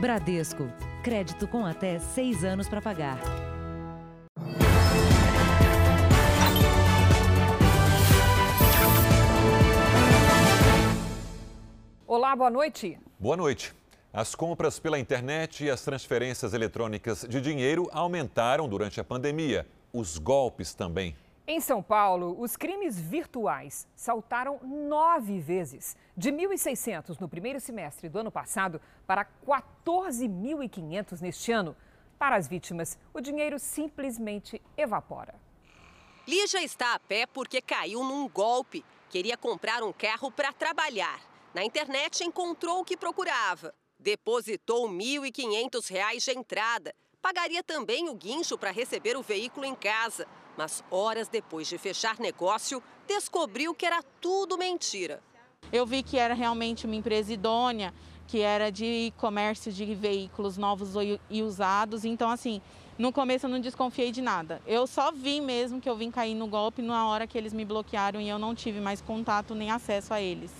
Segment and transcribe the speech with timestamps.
[0.00, 0.72] Bradesco.
[1.02, 3.18] Crédito com até seis anos para pagar.
[12.06, 12.96] Olá, boa noite.
[13.18, 13.74] Boa noite.
[14.12, 19.66] As compras pela internet e as transferências eletrônicas de dinheiro aumentaram durante a pandemia.
[19.92, 21.16] Os golpes também.
[21.50, 28.18] Em São Paulo, os crimes virtuais saltaram nove vezes, de 1.600 no primeiro semestre do
[28.18, 31.74] ano passado para 14.500 neste ano.
[32.18, 35.34] Para as vítimas, o dinheiro simplesmente evapora.
[36.28, 38.84] Lígia está a pé porque caiu num golpe.
[39.08, 41.18] Queria comprar um carro para trabalhar.
[41.54, 43.74] Na internet encontrou o que procurava.
[43.98, 46.94] Depositou R$ 1.500 de entrada.
[47.22, 50.26] Pagaria também o guincho para receber o veículo em casa.
[50.58, 55.22] Mas horas depois de fechar negócio, descobriu que era tudo mentira.
[55.72, 57.94] Eu vi que era realmente uma empresa idônea,
[58.26, 60.94] que era de comércio de veículos novos
[61.30, 62.04] e usados.
[62.04, 62.60] Então, assim,
[62.98, 64.60] no começo eu não desconfiei de nada.
[64.66, 67.64] Eu só vi mesmo que eu vim cair no golpe na hora que eles me
[67.64, 70.50] bloquearam e eu não tive mais contato nem acesso a eles.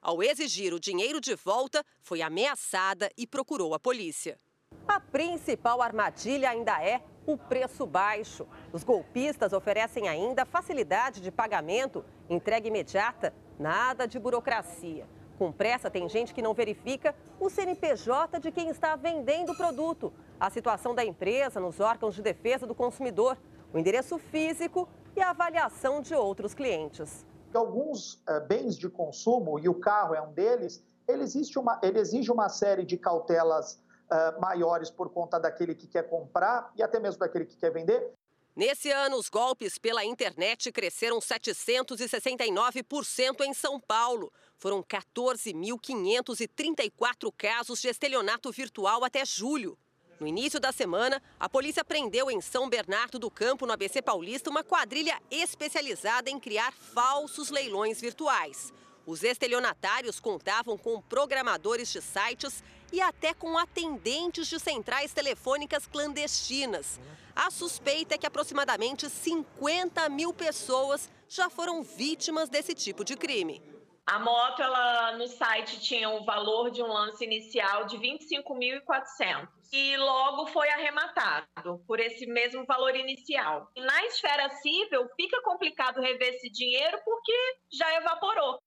[0.00, 4.38] Ao exigir o dinheiro de volta, foi ameaçada e procurou a polícia.
[4.86, 8.46] A principal armadilha ainda é o preço baixo.
[8.72, 15.06] Os golpistas oferecem ainda facilidade de pagamento, entrega imediata, nada de burocracia.
[15.38, 20.10] Com pressa, tem gente que não verifica o CNPJ de quem está vendendo o produto,
[20.40, 23.36] a situação da empresa nos órgãos de defesa do consumidor,
[23.72, 27.26] o endereço físico e a avaliação de outros clientes.
[27.52, 31.98] Alguns uh, bens de consumo, e o carro é um deles, ele, existe uma, ele
[31.98, 33.78] exige uma série de cautelas
[34.10, 38.10] uh, maiores por conta daquele que quer comprar e até mesmo daquele que quer vender.
[38.56, 44.32] Nesse ano, os golpes pela internet cresceram 769% em São Paulo.
[44.56, 49.78] Foram 14.534 casos de estelionato virtual até julho.
[50.18, 54.50] No início da semana, a polícia prendeu em São Bernardo do Campo, no ABC Paulista,
[54.50, 58.72] uma quadrilha especializada em criar falsos leilões virtuais.
[59.06, 66.98] Os estelionatários contavam com programadores de sites e até com atendentes de centrais telefônicas clandestinas.
[67.34, 73.62] A suspeita é que aproximadamente 50 mil pessoas já foram vítimas desse tipo de crime.
[74.06, 79.98] A moto, ela no site tinha o valor de um lance inicial de 25.400 e
[79.98, 83.70] logo foi arrematado por esse mesmo valor inicial.
[83.76, 87.34] E na esfera civil, fica complicado rever esse dinheiro porque
[87.70, 88.58] já evaporou.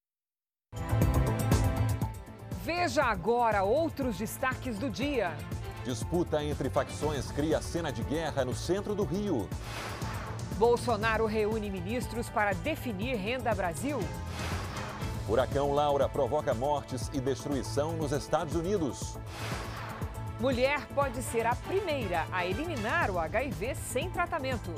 [2.63, 5.31] Veja agora outros destaques do dia.
[5.83, 9.49] Disputa entre facções cria cena de guerra no centro do Rio.
[10.57, 13.99] Bolsonaro reúne ministros para definir Renda Brasil.
[15.25, 19.17] Furacão Laura provoca mortes e destruição nos Estados Unidos.
[20.39, 24.71] Mulher pode ser a primeira a eliminar o HIV sem tratamento.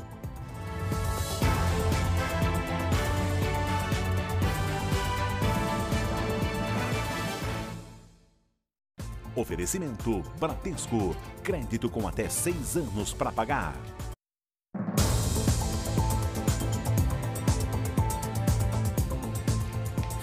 [9.35, 11.15] Oferecimento Bradesco.
[11.41, 13.73] Crédito com até seis anos para pagar.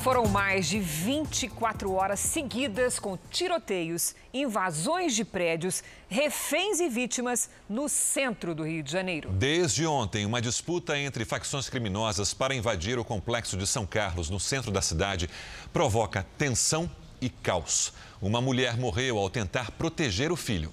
[0.01, 7.87] Foram mais de 24 horas seguidas com tiroteios, invasões de prédios, reféns e vítimas no
[7.87, 9.31] centro do Rio de Janeiro.
[9.31, 14.41] Desde ontem, uma disputa entre facções criminosas para invadir o complexo de São Carlos, no
[14.41, 15.29] centro da cidade,
[15.71, 17.93] provoca tensão e caos.
[18.21, 20.73] Uma mulher morreu ao tentar proteger o filho.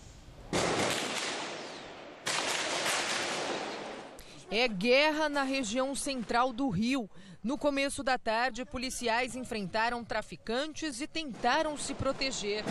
[4.50, 7.09] É guerra na região central do Rio.
[7.44, 12.63] No começo da tarde, policiais enfrentaram traficantes e tentaram se proteger.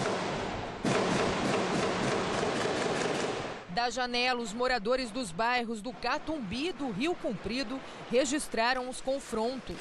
[3.76, 7.78] Da janela, os moradores dos bairros do Catumbi e do Rio Comprido
[8.10, 9.76] registraram os confrontos.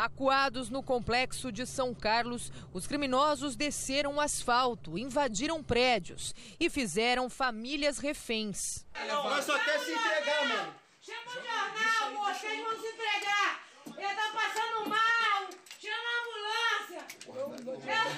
[0.00, 7.28] Acuados no complexo de São Carlos, os criminosos desceram o asfalto, invadiram prédios e fizeram
[7.28, 8.86] famílias reféns.
[9.06, 10.74] Não, nós só quer se entregar, mano.
[11.02, 13.60] Chama o jornal, vocês vão se entregar.
[13.88, 15.50] Ele tá passando mal.
[15.78, 17.04] Chama a ambulância.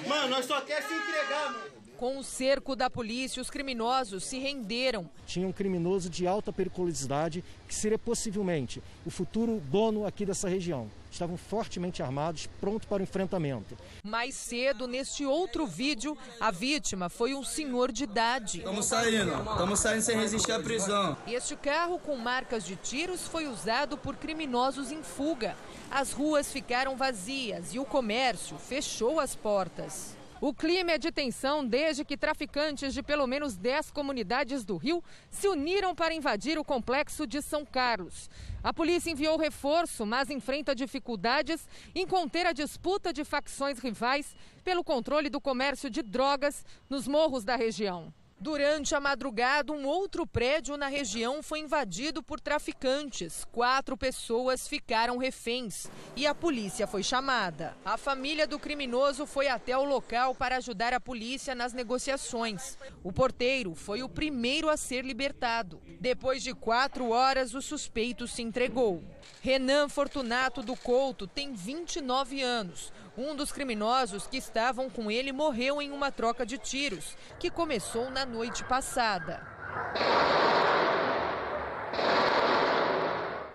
[0.07, 1.82] Mano, nós só quer se entregar, mano.
[1.97, 5.09] Com o cerco da polícia, os criminosos se renderam.
[5.25, 10.89] Tinha um criminoso de alta periculosidade que seria possivelmente o futuro dono aqui dessa região.
[11.11, 13.77] Estavam fortemente armados, prontos para o enfrentamento.
[14.03, 18.57] Mais cedo, neste outro vídeo, a vítima foi um senhor de idade.
[18.57, 21.15] Estamos saindo, estamos saindo sem resistir à prisão.
[21.27, 25.55] Este carro com marcas de tiros foi usado por criminosos em fuga.
[25.91, 30.22] As ruas ficaram vazias e o comércio fechou as portas.
[30.45, 35.01] O clima é de tensão desde que traficantes de pelo menos 10 comunidades do Rio
[35.29, 38.29] se uniram para invadir o complexo de São Carlos.
[38.61, 44.35] A polícia enviou reforço, mas enfrenta dificuldades em conter a disputa de facções rivais
[44.65, 48.13] pelo controle do comércio de drogas nos morros da região.
[48.43, 53.45] Durante a madrugada, um outro prédio na região foi invadido por traficantes.
[53.53, 57.73] Quatro pessoas ficaram reféns e a polícia foi chamada.
[57.85, 62.77] A família do criminoso foi até o local para ajudar a polícia nas negociações.
[63.01, 65.81] O porteiro foi o primeiro a ser libertado.
[66.01, 69.01] Depois de quatro horas, o suspeito se entregou.
[69.41, 72.91] Renan Fortunato do Couto tem 29 anos.
[73.15, 78.09] Um dos criminosos que estavam com ele morreu em uma troca de tiros, que começou
[78.09, 79.45] na noite passada.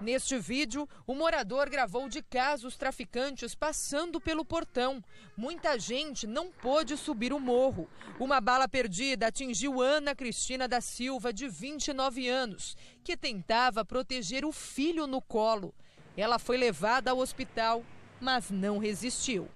[0.00, 5.02] Neste vídeo, o morador gravou de casa os traficantes passando pelo portão.
[5.36, 7.90] Muita gente não pôde subir o morro.
[8.18, 14.52] Uma bala perdida atingiu Ana Cristina da Silva, de 29 anos, que tentava proteger o
[14.52, 15.74] filho no colo.
[16.16, 17.84] Ela foi levada ao hospital
[18.20, 19.48] mas não resistiu.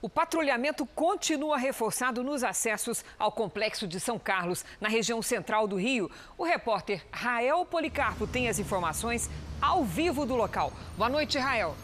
[0.00, 5.76] O patrulhamento continua reforçado nos acessos ao complexo de São Carlos, na região central do
[5.76, 6.08] Rio.
[6.36, 9.28] O repórter Rael Policarpo tem as informações
[9.60, 10.72] ao vivo do local.
[10.96, 11.74] Boa noite, Rael.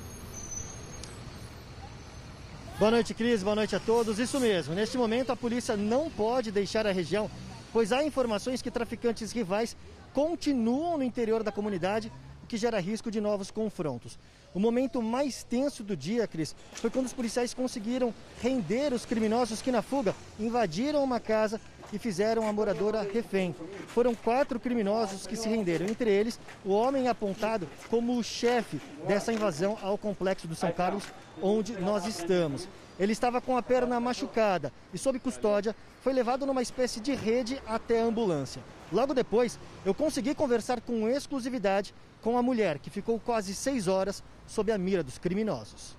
[2.79, 3.43] Boa noite, Cris.
[3.43, 4.19] Boa noite a todos.
[4.20, 4.75] Isso mesmo.
[4.75, 7.29] Neste momento, a polícia não pode deixar a região,
[7.73, 9.76] pois há informações que traficantes rivais
[10.12, 12.12] continuam no interior da comunidade,
[12.55, 14.17] que gera risco de novos confrontos.
[14.55, 19.61] O momento mais tenso do dia, Cris, foi quando os policiais conseguiram render os criminosos
[19.61, 21.61] que na fuga invadiram uma casa
[21.93, 23.53] e fizeram a moradora refém.
[23.89, 29.33] Foram quatro criminosos que se renderam, entre eles o homem apontado como o chefe dessa
[29.33, 31.03] invasão ao complexo do São Carlos,
[31.43, 32.69] onde nós estamos.
[33.01, 35.75] Ele estava com a perna machucada e, sob custódia,
[36.05, 38.62] foi levado numa espécie de rede até a ambulância.
[38.94, 41.93] Logo depois, eu consegui conversar com exclusividade
[42.23, 45.96] com a mulher, que ficou quase seis horas sob a mira dos criminosos.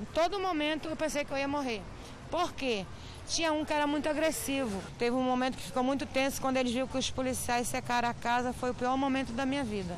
[0.00, 1.82] Em todo momento eu pensei que eu ia morrer.
[2.30, 2.86] Por quê?
[3.26, 4.80] Tinha um que era muito agressivo.
[4.96, 8.14] Teve um momento que ficou muito tenso quando ele viu que os policiais secaram a
[8.14, 8.52] casa.
[8.52, 9.96] Foi o pior momento da minha vida.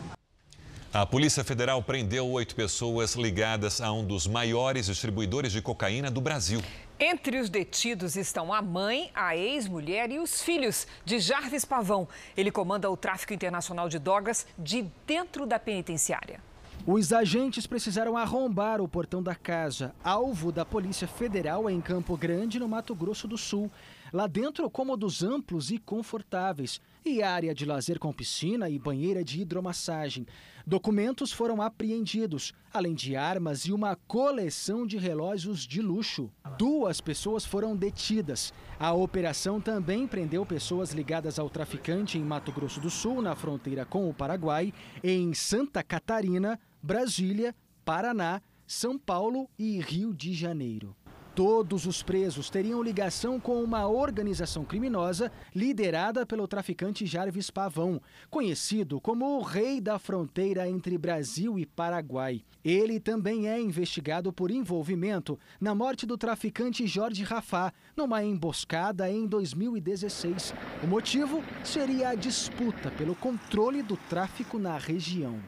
[0.90, 6.20] A Polícia Federal prendeu oito pessoas ligadas a um dos maiores distribuidores de cocaína do
[6.22, 6.62] Brasil.
[7.00, 12.08] Entre os detidos estão a mãe, a ex-mulher e os filhos de Jarvis Pavão.
[12.36, 16.42] Ele comanda o tráfico internacional de drogas de dentro da penitenciária.
[16.84, 22.58] Os agentes precisaram arrombar o portão da casa, alvo da Polícia Federal em Campo Grande,
[22.58, 23.70] no Mato Grosso do Sul.
[24.12, 29.40] Lá dentro, cômodos amplos e confortáveis e área de lazer com piscina e banheira de
[29.40, 30.26] hidromassagem.
[30.66, 36.30] Documentos foram apreendidos, além de armas e uma coleção de relógios de luxo.
[36.58, 38.52] Duas pessoas foram detidas.
[38.78, 43.86] A operação também prendeu pessoas ligadas ao traficante em Mato Grosso do Sul, na fronteira
[43.86, 44.72] com o Paraguai,
[45.02, 50.94] em Santa Catarina, Brasília, Paraná, São Paulo e Rio de Janeiro.
[51.38, 59.00] Todos os presos teriam ligação com uma organização criminosa liderada pelo traficante Jarvis Pavão, conhecido
[59.00, 62.42] como o rei da fronteira entre Brasil e Paraguai.
[62.64, 69.24] Ele também é investigado por envolvimento na morte do traficante Jorge Rafá, numa emboscada em
[69.24, 70.52] 2016.
[70.82, 75.38] O motivo seria a disputa pelo controle do tráfico na região.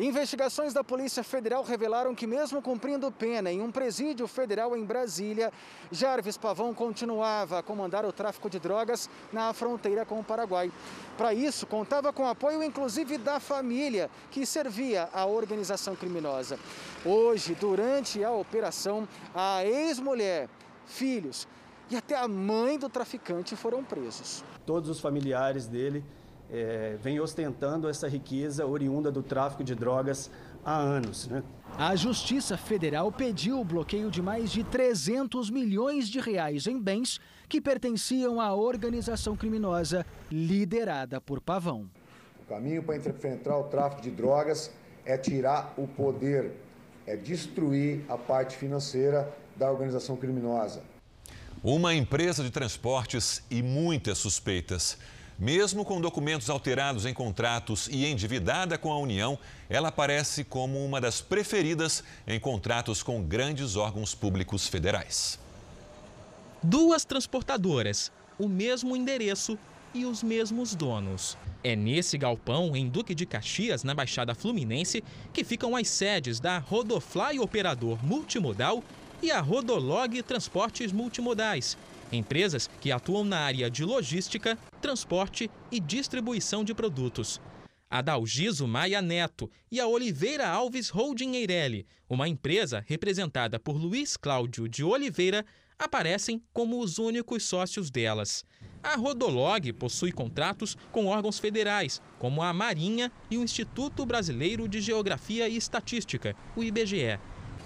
[0.00, 5.52] Investigações da Polícia Federal revelaram que, mesmo cumprindo pena em um presídio federal em Brasília,
[5.92, 10.72] Jarvis Pavão continuava a comandar o tráfico de drogas na fronteira com o Paraguai.
[11.18, 16.58] Para isso, contava com apoio inclusive da família, que servia à organização criminosa.
[17.04, 20.48] Hoje, durante a operação, a ex-mulher,
[20.86, 21.46] filhos
[21.90, 24.42] e até a mãe do traficante foram presos.
[24.64, 26.02] Todos os familiares dele
[26.52, 30.30] é, vem ostentando essa riqueza oriunda do tráfico de drogas
[30.64, 31.28] há anos.
[31.28, 31.42] Né?
[31.78, 37.20] A Justiça Federal pediu o bloqueio de mais de 300 milhões de reais em bens
[37.48, 41.88] que pertenciam à organização criminosa liderada por Pavão.
[42.42, 44.72] O caminho para enfrentar o tráfico de drogas
[45.04, 46.52] é tirar o poder,
[47.06, 50.82] é destruir a parte financeira da organização criminosa.
[51.62, 54.96] Uma empresa de transportes e muitas suspeitas.
[55.40, 59.38] Mesmo com documentos alterados em contratos e endividada com a União,
[59.70, 65.38] ela aparece como uma das preferidas em contratos com grandes órgãos públicos federais.
[66.62, 69.58] Duas transportadoras, o mesmo endereço
[69.94, 71.38] e os mesmos donos.
[71.64, 76.58] É nesse galpão, em Duque de Caxias, na Baixada Fluminense, que ficam as sedes da
[76.58, 78.84] Rodofly Operador Multimodal
[79.22, 81.78] e a Rodolog Transportes Multimodais,
[82.12, 87.40] empresas que atuam na área de logística, transporte e distribuição de produtos.
[87.88, 94.16] A Dalgiso Maia Neto e a Oliveira Alves Holding Eireli, uma empresa representada por Luiz
[94.16, 95.44] Cláudio de Oliveira,
[95.76, 98.44] aparecem como os únicos sócios delas.
[98.82, 104.80] A Rodolog possui contratos com órgãos federais, como a Marinha e o Instituto Brasileiro de
[104.80, 107.18] Geografia e Estatística, o IBGE.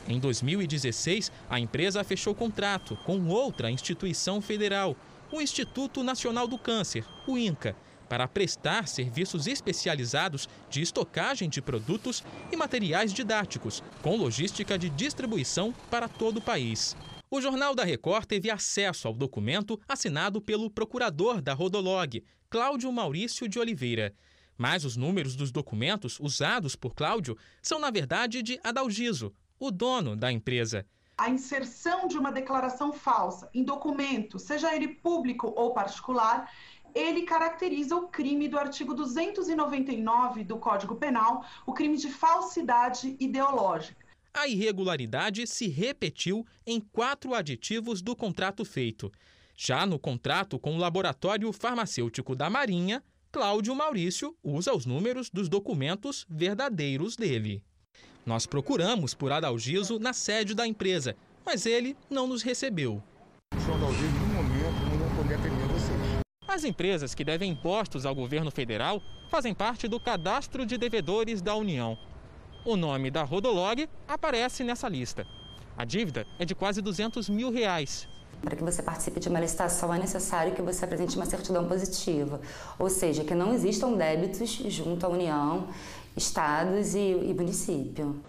[0.06, 4.94] Em 2016, a empresa fechou contrato com outra instituição federal,
[5.32, 7.74] o Instituto Nacional do Câncer, o INCA,
[8.08, 15.72] para prestar serviços especializados de estocagem de produtos e materiais didáticos, com logística de distribuição
[15.90, 16.94] para todo o país.
[17.30, 23.48] O Jornal da Record teve acesso ao documento assinado pelo procurador da Rodolog, Cláudio Maurício
[23.48, 24.14] de Oliveira.
[24.56, 30.16] Mas os números dos documentos usados por Cláudio são, na verdade, de Adalgiso, o dono
[30.16, 30.86] da empresa.
[31.16, 36.50] A inserção de uma declaração falsa em documento, seja ele público ou particular,
[36.94, 44.04] ele caracteriza o crime do artigo 299 do Código Penal, o crime de falsidade ideológica.
[44.32, 49.10] A irregularidade se repetiu em quatro aditivos do contrato feito.
[49.56, 55.48] Já no contrato com o laboratório farmacêutico da Marinha, Cláudio Maurício usa os números dos
[55.48, 57.62] documentos verdadeiros dele.
[58.26, 61.14] Nós procuramos por Adalgiso na sede da empresa,
[61.44, 63.02] mas ele não nos recebeu.
[63.54, 66.20] O senhor Adalgiso, no momento, não poder atender vocês.
[66.48, 71.54] As empresas que devem impostos ao governo federal fazem parte do cadastro de devedores da
[71.54, 71.98] União.
[72.64, 75.26] O nome da Rodolog aparece nessa lista.
[75.76, 78.08] A dívida é de quase 200 mil reais.
[78.40, 82.40] Para que você participe de uma licitação é necessário que você apresente uma certidão positiva,
[82.78, 85.68] ou seja, que não existam débitos junto à União,
[86.16, 88.22] estados e, e município.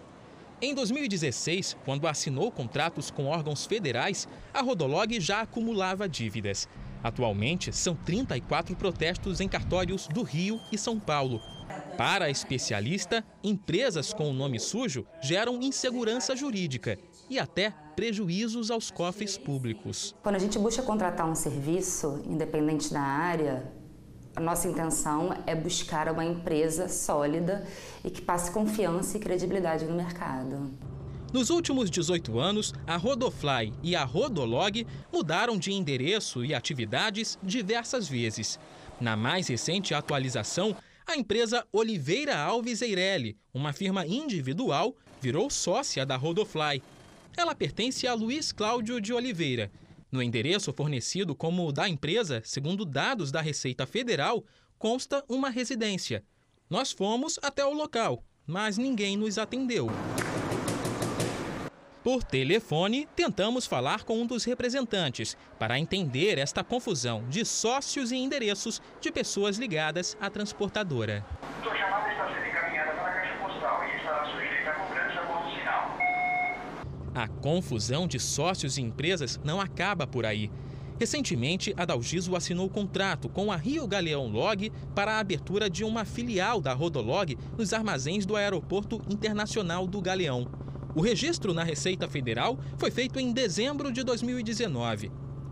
[0.62, 6.68] Em 2016, quando assinou contratos com órgãos federais, a Rodolog já acumulava dívidas.
[7.04, 11.42] Atualmente, são 34 protestos em cartórios do Rio e São Paulo,
[11.98, 17.00] para a especialista, empresas com o nome sujo geram insegurança jurídica
[17.30, 20.14] e até prejuízos aos cofres públicos.
[20.22, 23.72] Quando a gente busca contratar um serviço, independente da área,
[24.36, 27.66] a nossa intenção é buscar uma empresa sólida
[28.04, 30.72] e que passe confiança e credibilidade no mercado.
[31.32, 38.08] Nos últimos 18 anos, a Rodofly e a Rodolog mudaram de endereço e atividades diversas
[38.08, 38.60] vezes.
[39.00, 40.76] Na mais recente atualização,
[41.08, 46.82] a empresa Oliveira Alves Eireli, uma firma individual, virou sócia da Rodofly.
[47.38, 49.72] Ela pertence a Luiz Cláudio de Oliveira.
[50.16, 54.46] No endereço fornecido como da empresa, segundo dados da Receita Federal,
[54.80, 56.24] consta uma residência.
[56.70, 59.90] Nós fomos até o local, mas ninguém nos atendeu.
[62.02, 68.16] Por telefone, tentamos falar com um dos representantes para entender esta confusão de sócios e
[68.16, 71.26] endereços de pessoas ligadas à transportadora
[72.16, 75.98] está sendo encaminhada para a caixa postal e estará sujeita a cobrança por sinal.
[77.16, 80.52] A confusão de sócios e empresas não acaba por aí.
[81.00, 86.04] Recentemente, a Dalgiso assinou contrato com a Rio Galeão Log para a abertura de uma
[86.04, 90.46] filial da Rodolog nos armazéns do Aeroporto Internacional do Galeão.
[90.94, 95.10] O registro na Receita Federal foi feito em dezembro de 2019.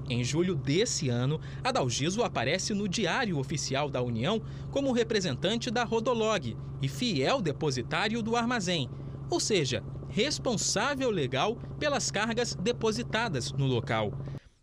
[0.10, 5.86] Em julho desse ano, a Dalgiso aparece no Diário Oficial da União como representante da
[5.86, 8.90] Rodolog e fiel depositário do armazém,
[9.30, 9.82] ou seja,
[10.14, 14.14] responsável legal pelas cargas depositadas no local.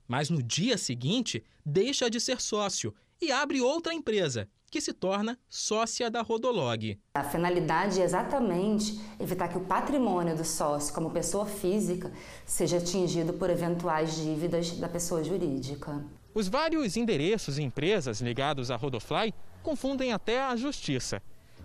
[0.06, 5.36] Mas no dia seguinte, deixa de ser sócio e abre outra empresa, que se torna
[5.48, 6.96] sócia da Rodolog.
[7.14, 12.12] A finalidade é exatamente evitar que o patrimônio do sócio, como pessoa física,
[12.46, 16.04] seja atingido por eventuais dívidas da pessoa jurídica.
[16.32, 21.20] Os vários endereços e empresas ligados à Rodofly confundem até a justiça.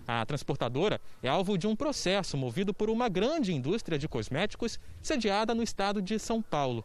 [0.06, 5.54] A transportadora é alvo de um processo movido por uma grande indústria de cosméticos sediada
[5.54, 6.84] no estado de São Paulo.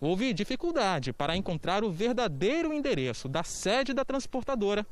[0.00, 4.86] Houve dificuldade para encontrar o verdadeiro endereço da sede da transportadora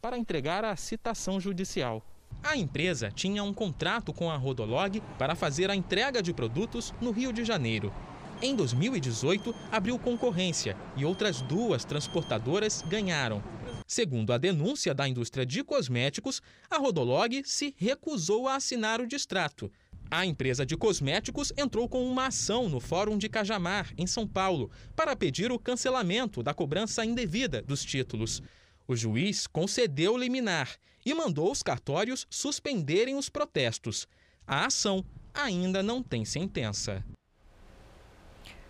[0.00, 2.02] para entregar a citação judicial.
[2.42, 7.10] A empresa tinha um contrato com a Rodolog para fazer a entrega de produtos no
[7.10, 7.92] Rio de Janeiro.
[8.40, 13.42] Em 2018, abriu concorrência e outras duas transportadoras ganharam.
[13.86, 19.70] Segundo a denúncia da indústria de cosméticos, a Rodolog se recusou a assinar o distrato.
[20.10, 24.70] A empresa de cosméticos entrou com uma ação no Fórum de Cajamar, em São Paulo,
[24.94, 28.42] para pedir o cancelamento da cobrança indevida dos títulos.
[28.88, 34.06] O juiz concedeu liminar e mandou os cartórios suspenderem os protestos.
[34.46, 37.04] A ação ainda não tem sentença.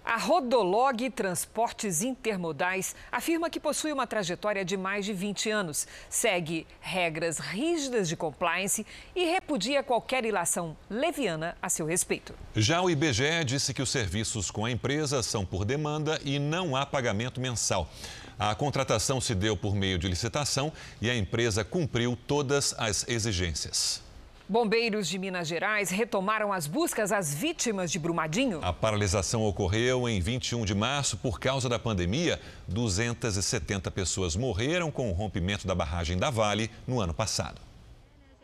[0.06, 6.64] A Rodolog Transportes Intermodais afirma que possui uma trajetória de mais de 20 anos, segue
[6.80, 8.86] regras rígidas de compliance
[9.16, 12.32] e repudia qualquer ilação leviana a seu respeito.
[12.54, 16.76] Já o IBGE disse que os serviços com a empresa são por demanda e não
[16.76, 17.90] há pagamento mensal.
[18.38, 20.72] A contratação se deu por meio de licitação
[21.02, 24.05] e a empresa cumpriu todas as exigências.
[24.48, 28.60] Bombeiros de Minas Gerais retomaram as buscas às vítimas de Brumadinho.
[28.62, 32.40] A paralisação ocorreu em 21 de março por causa da pandemia.
[32.68, 37.60] 270 pessoas morreram com o rompimento da barragem da Vale no ano passado.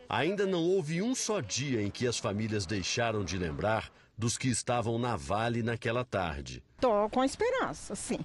[0.09, 4.49] Ainda não houve um só dia em que as famílias deixaram de lembrar dos que
[4.49, 6.64] estavam na Vale naquela tarde.
[6.80, 8.18] Tô com esperança, sim.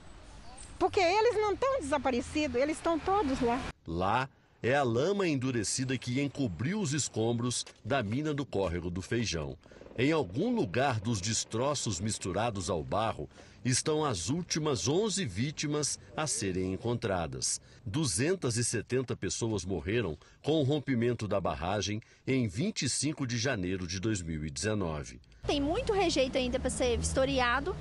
[0.79, 3.59] Porque eles não estão desaparecidos, eles estão todos lá.
[3.85, 4.29] Lá,
[4.67, 9.57] é a lama endurecida que encobriu os escombros da mina do córrego do Feijão.
[9.97, 13.29] Em algum lugar dos destroços misturados ao barro
[13.63, 17.61] estão as últimas 11 vítimas a serem encontradas.
[17.85, 25.21] 270 pessoas morreram com o rompimento da barragem em 25 de janeiro de 2019.
[25.45, 27.73] Tem muito rejeito ainda para ser vistoriado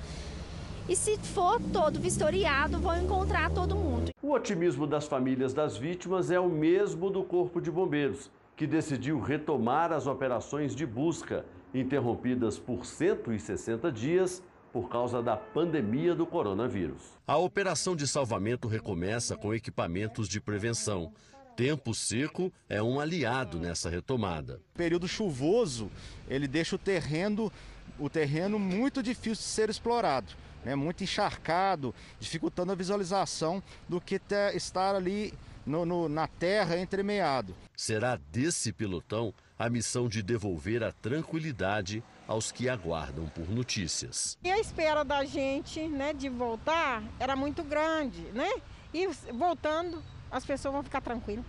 [0.89, 4.11] e se for todo vistoriado, vão encontrar todo mundo.
[4.21, 9.19] O otimismo das famílias das vítimas é o mesmo do Corpo de Bombeiros, que decidiu
[9.19, 14.41] retomar as operações de busca, interrompidas por 160 dias
[14.71, 17.01] por causa da pandemia do coronavírus.
[17.27, 21.11] A operação de salvamento recomeça com equipamentos de prevenção.
[21.55, 24.61] Tempo seco é um aliado nessa retomada.
[24.73, 25.91] O período chuvoso,
[26.29, 27.51] ele deixa o terreno,
[27.99, 34.19] o terreno muito difícil de ser explorado né, muito encharcado, dificultando a visualização do que
[34.53, 35.33] estar ali
[35.65, 37.55] no, no, na terra entremeado.
[37.75, 44.37] Será desse pelotão a missão de devolver a tranquilidade aos que aguardam por notícias.
[44.43, 48.49] E a espera da gente né, de voltar era muito grande, né?
[48.93, 51.45] E voltando, as pessoas vão ficar tranquilas.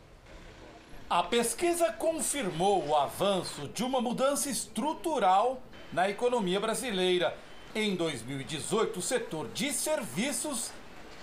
[1.09, 7.37] A pesquisa confirmou o avanço de uma mudança estrutural na economia brasileira.
[7.75, 10.71] Em 2018, o setor de serviços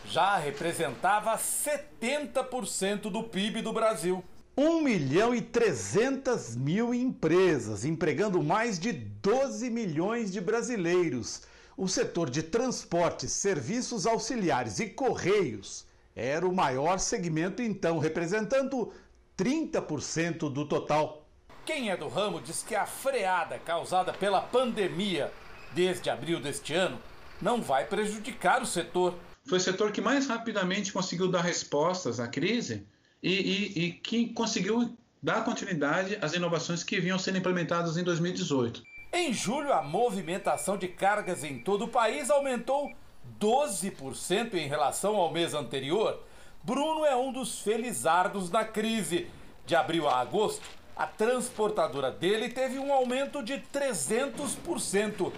[0.05, 4.23] já representava 70% do PIB do Brasil.
[4.55, 11.41] 1 milhão e 300 mil empresas, empregando mais de 12 milhões de brasileiros.
[11.75, 18.93] O setor de transportes, serviços auxiliares e correios era o maior segmento, então, representando
[19.35, 21.22] 30% do total.
[21.65, 25.31] Quem é do ramo diz que a freada causada pela pandemia
[25.71, 26.99] desde abril deste ano
[27.41, 29.15] não vai prejudicar o setor.
[29.47, 32.85] Foi o setor que mais rapidamente conseguiu dar respostas à crise
[33.21, 38.83] e, e, e que conseguiu dar continuidade às inovações que vinham sendo implementadas em 2018.
[39.13, 42.91] Em julho, a movimentação de cargas em todo o país aumentou
[43.39, 46.23] 12% em relação ao mês anterior.
[46.61, 49.27] Bruno é um dos felizardos da crise.
[49.65, 55.31] De abril a agosto, a transportadora dele teve um aumento de 300%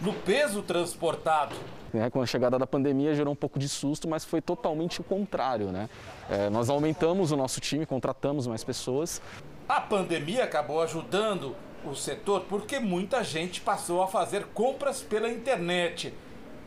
[0.00, 1.54] no peso transportado.
[1.94, 5.04] É, com a chegada da pandemia gerou um pouco de susto, mas foi totalmente o
[5.04, 5.70] contrário.
[5.70, 5.90] Né?
[6.30, 9.20] É, nós aumentamos o nosso time, contratamos mais pessoas.
[9.68, 16.14] A pandemia acabou ajudando o setor porque muita gente passou a fazer compras pela internet.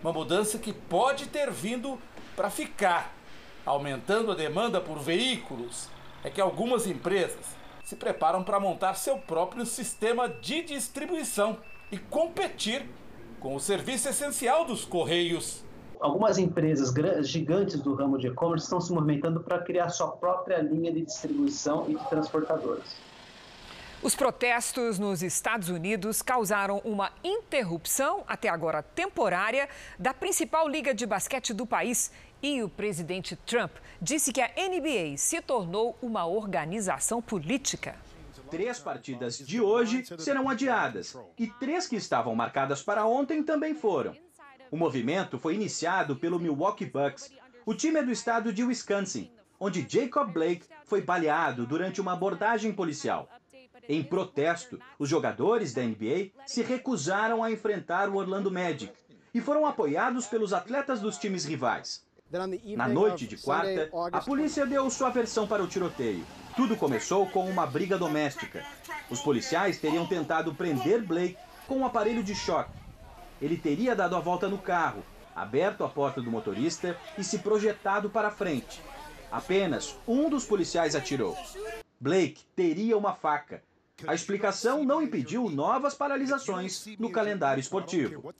[0.03, 1.97] Uma mudança que pode ter vindo
[2.35, 3.15] para ficar,
[3.65, 5.89] aumentando a demanda por veículos.
[6.23, 11.57] É que algumas empresas se preparam para montar seu próprio sistema de distribuição
[11.91, 12.85] e competir
[13.39, 15.63] com o serviço essencial dos Correios.
[15.99, 16.93] Algumas empresas
[17.27, 21.85] gigantes do ramo de e-commerce estão se movimentando para criar sua própria linha de distribuição
[21.87, 22.97] e de transportadoras.
[24.05, 29.67] Os protestos nos Estados Unidos causaram uma interrupção, até agora temporária,
[29.97, 32.11] da principal liga de basquete do país
[32.47, 37.95] E o presidente Trump disse que a NBA se tornou uma organização política.
[38.51, 44.15] Três partidas de hoje serão adiadas e três que estavam marcadas para ontem também foram.
[44.69, 47.31] O movimento foi iniciado pelo Milwaukee Bucks.
[47.65, 52.71] O time é do estado de Wisconsin, onde Jacob Blake foi baleado durante uma abordagem
[52.71, 53.27] policial.
[53.89, 58.93] Em protesto, os jogadores da NBA se recusaram a enfrentar o Orlando Magic
[59.33, 62.04] e foram apoiados pelos atletas dos times rivais.
[62.75, 66.25] Na noite de quarta, a polícia deu sua versão para o tiroteio.
[66.55, 68.65] Tudo começou com uma briga doméstica.
[69.09, 72.71] Os policiais teriam tentado prender Blake com um aparelho de choque.
[73.41, 75.03] Ele teria dado a volta no carro,
[75.35, 78.81] aberto a porta do motorista e se projetado para frente.
[79.31, 81.37] Apenas um dos policiais atirou.
[81.99, 83.63] Blake teria uma faca.
[84.05, 88.33] A explicação não impediu novas paralisações no calendário esportivo.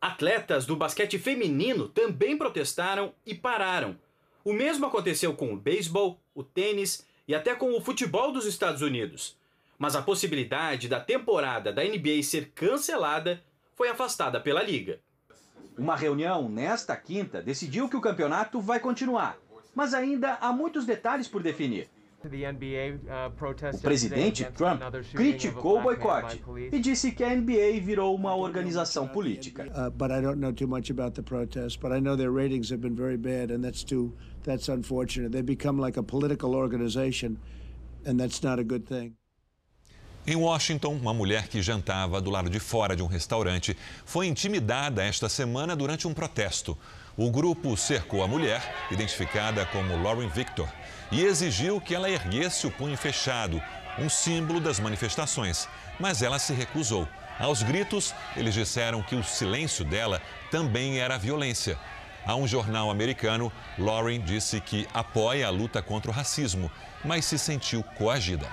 [0.00, 3.96] Atletas do basquete feminino também protestaram e pararam.
[4.44, 8.80] O mesmo aconteceu com o beisebol, o tênis e até com o futebol dos Estados
[8.80, 9.36] Unidos.
[9.76, 13.42] Mas a possibilidade da temporada da NBA ser cancelada
[13.74, 15.00] foi afastada pela liga.
[15.76, 19.36] Uma reunião nesta quinta decidiu que o campeonato vai continuar,
[19.74, 21.88] mas ainda há muitos detalhes por definir.
[22.20, 24.82] O presidente Trump
[25.14, 29.66] criticou o boicote e disse que a NBA virou uma organização política.
[29.66, 32.70] Uh, but I don't know too much about the protest, but I know their ratings
[32.70, 35.30] have been very bad and that's too that's unfortunate.
[35.30, 37.38] They become like a political organization
[38.04, 39.14] and that's not a good thing.
[40.26, 45.04] Em Washington, uma mulher que jantava do lado de fora de um restaurante foi intimidada
[45.04, 46.76] esta semana durante um protesto.
[47.16, 50.68] O grupo cercou a mulher, identificada como Lauren Victor,
[51.10, 53.62] e exigiu que ela erguesse o punho fechado,
[53.98, 55.68] um símbolo das manifestações.
[55.98, 57.08] Mas ela se recusou.
[57.38, 61.78] Aos gritos, eles disseram que o silêncio dela também era violência.
[62.26, 66.70] A um jornal americano, Lauren disse que apoia a luta contra o racismo,
[67.04, 68.48] mas se sentiu coagida.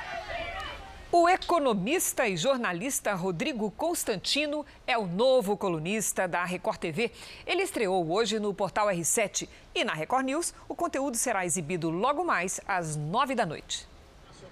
[1.18, 7.10] O economista e jornalista Rodrigo Constantino é o novo colunista da Record TV.
[7.48, 12.26] Ele estreou hoje no portal R7 e na Record News o conteúdo será exibido logo
[12.26, 13.88] mais às nove da noite.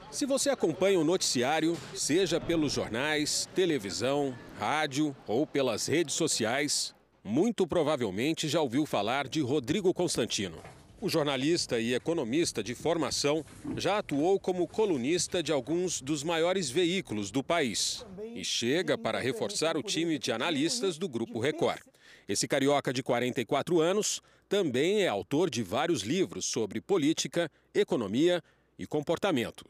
[0.10, 7.68] Se você acompanha o noticiário, seja pelos jornais, televisão, rádio ou pelas redes sociais, muito
[7.68, 10.60] provavelmente já ouviu falar de Rodrigo Constantino.
[11.04, 13.44] O jornalista e economista de formação
[13.76, 19.76] já atuou como colunista de alguns dos maiores veículos do país e chega para reforçar
[19.76, 21.82] o time de analistas do Grupo Record.
[22.26, 28.42] Esse carioca de 44 anos também é autor de vários livros sobre política, economia
[28.80, 29.66] e comportamento.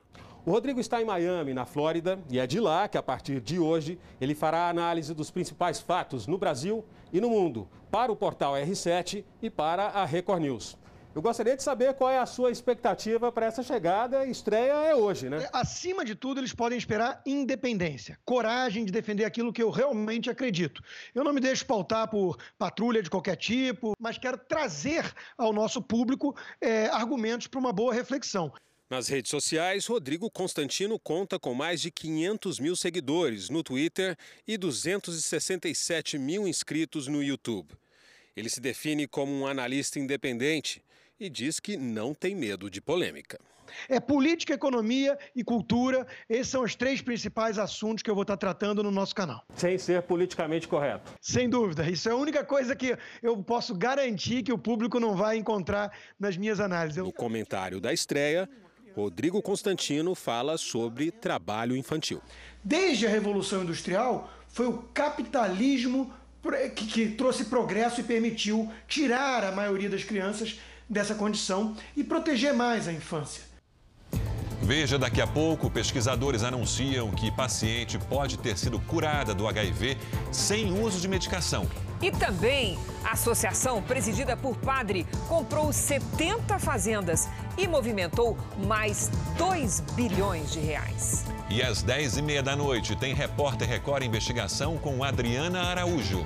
[0.45, 3.57] O Rodrigo está em Miami, na Flórida, e é de lá que, a partir de
[3.57, 8.15] hoje, ele fará a análise dos principais fatos no Brasil e no mundo, para o
[8.15, 10.82] portal R7 e para a Record News.
[11.15, 14.25] Eu gostaria de saber qual é a sua expectativa para essa chegada.
[14.25, 15.47] Estreia é hoje, né?
[15.53, 20.81] Acima de tudo, eles podem esperar independência, coragem de defender aquilo que eu realmente acredito.
[21.13, 25.83] Eu não me deixo pautar por patrulha de qualquer tipo, mas quero trazer ao nosso
[25.83, 28.51] público é, argumentos para uma boa reflexão.
[28.89, 34.57] Nas redes sociais, Rodrigo Constantino conta com mais de 500 mil seguidores no Twitter e
[34.57, 37.75] 267 mil inscritos no YouTube.
[38.35, 40.81] Ele se define como um analista independente
[41.19, 43.39] e diz que não tem medo de polêmica.
[43.89, 46.05] É política, economia e cultura.
[46.29, 49.43] Esses são os três principais assuntos que eu vou estar tratando no nosso canal.
[49.55, 51.11] Sem ser politicamente correto.
[51.21, 51.89] Sem dúvida.
[51.89, 55.91] Isso é a única coisa que eu posso garantir que o público não vai encontrar
[56.19, 57.03] nas minhas análises.
[57.03, 58.49] No comentário da estreia,
[58.95, 62.21] Rodrigo Constantino fala sobre trabalho infantil.
[62.63, 66.13] Desde a Revolução Industrial, foi o capitalismo
[66.75, 72.53] que, que trouxe progresso e permitiu tirar a maioria das crianças dessa condição e proteger
[72.53, 73.53] mais a infância.
[74.63, 79.97] Veja daqui a pouco, pesquisadores anunciam que paciente pode ter sido curada do HIV
[80.31, 81.67] sem uso de medicação.
[82.01, 90.53] E também, a associação presidida por padre comprou 70 fazendas e movimentou mais 2 bilhões
[90.53, 91.25] de reais.
[91.49, 96.25] E às 10h30 da noite tem Repórter Record Investigação com Adriana Araújo.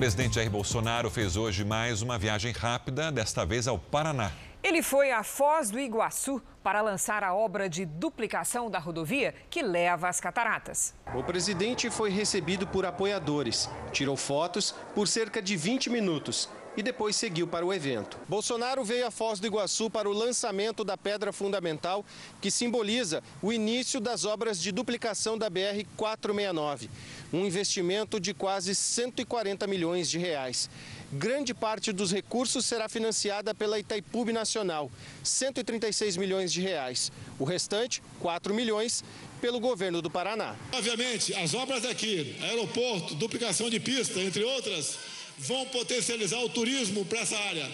[0.00, 4.32] Presidente Jair Bolsonaro fez hoje mais uma viagem rápida, desta vez ao Paraná.
[4.62, 9.60] Ele foi a Foz do Iguaçu para lançar a obra de duplicação da rodovia que
[9.60, 10.94] leva às cataratas.
[11.14, 17.16] O presidente foi recebido por apoiadores, tirou fotos por cerca de 20 minutos e depois
[17.16, 18.18] seguiu para o evento.
[18.28, 22.04] Bolsonaro veio a Foz do Iguaçu para o lançamento da pedra fundamental
[22.40, 26.88] que simboliza o início das obras de duplicação da BR 469,
[27.32, 30.70] um investimento de quase 140 milhões de reais.
[31.12, 34.90] Grande parte dos recursos será financiada pela Itaipu Nacional,
[35.24, 37.10] 136 milhões de reais.
[37.38, 39.02] O restante, 4 milhões,
[39.40, 40.54] pelo governo do Paraná.
[40.72, 44.98] Obviamente, as obras aqui, aeroporto, duplicação de pista, entre outras,
[45.40, 47.68] vão potencializar o turismo para essa área.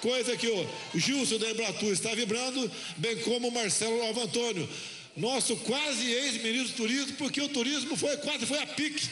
[0.00, 4.68] Coisa que o Gilson da Embratur está vibrando, bem como o Marcelo Alvo Antônio,
[5.16, 9.08] nosso quase ex-ministro do turismo, porque o turismo foi quase foi a pique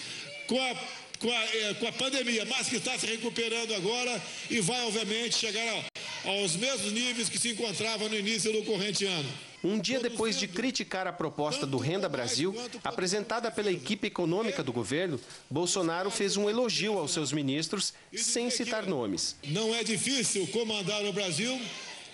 [0.47, 4.59] com a com a, eh, com a pandemia, mas que está se recuperando agora e
[4.61, 5.85] vai, obviamente, chegar
[6.25, 9.29] aos mesmos níveis que se encontrava no início do corrente ano.
[9.63, 14.73] Um dia depois de criticar a proposta do Renda Brasil, apresentada pela equipe econômica do
[14.73, 15.21] governo,
[15.51, 19.37] Bolsonaro fez um elogio aos seus ministros, sem citar nomes.
[19.49, 21.61] Não é difícil comandar o Brasil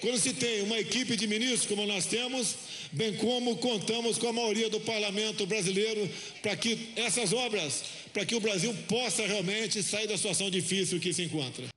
[0.00, 2.54] quando se tem uma equipe de ministros como nós temos,
[2.92, 6.08] bem como contamos com a maioria do parlamento brasileiro
[6.42, 7.82] para que essas obras,
[8.12, 11.75] para que o Brasil possa realmente sair da situação difícil que se encontra.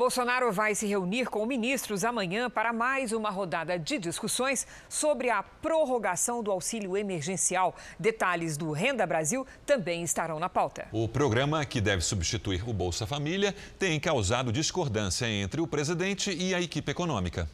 [0.00, 5.42] Bolsonaro vai se reunir com ministros amanhã para mais uma rodada de discussões sobre a
[5.42, 7.76] prorrogação do auxílio emergencial.
[7.98, 10.88] Detalhes do Renda Brasil também estarão na pauta.
[10.90, 16.54] O programa, que deve substituir o Bolsa Família, tem causado discordância entre o presidente e
[16.54, 17.46] a equipe econômica.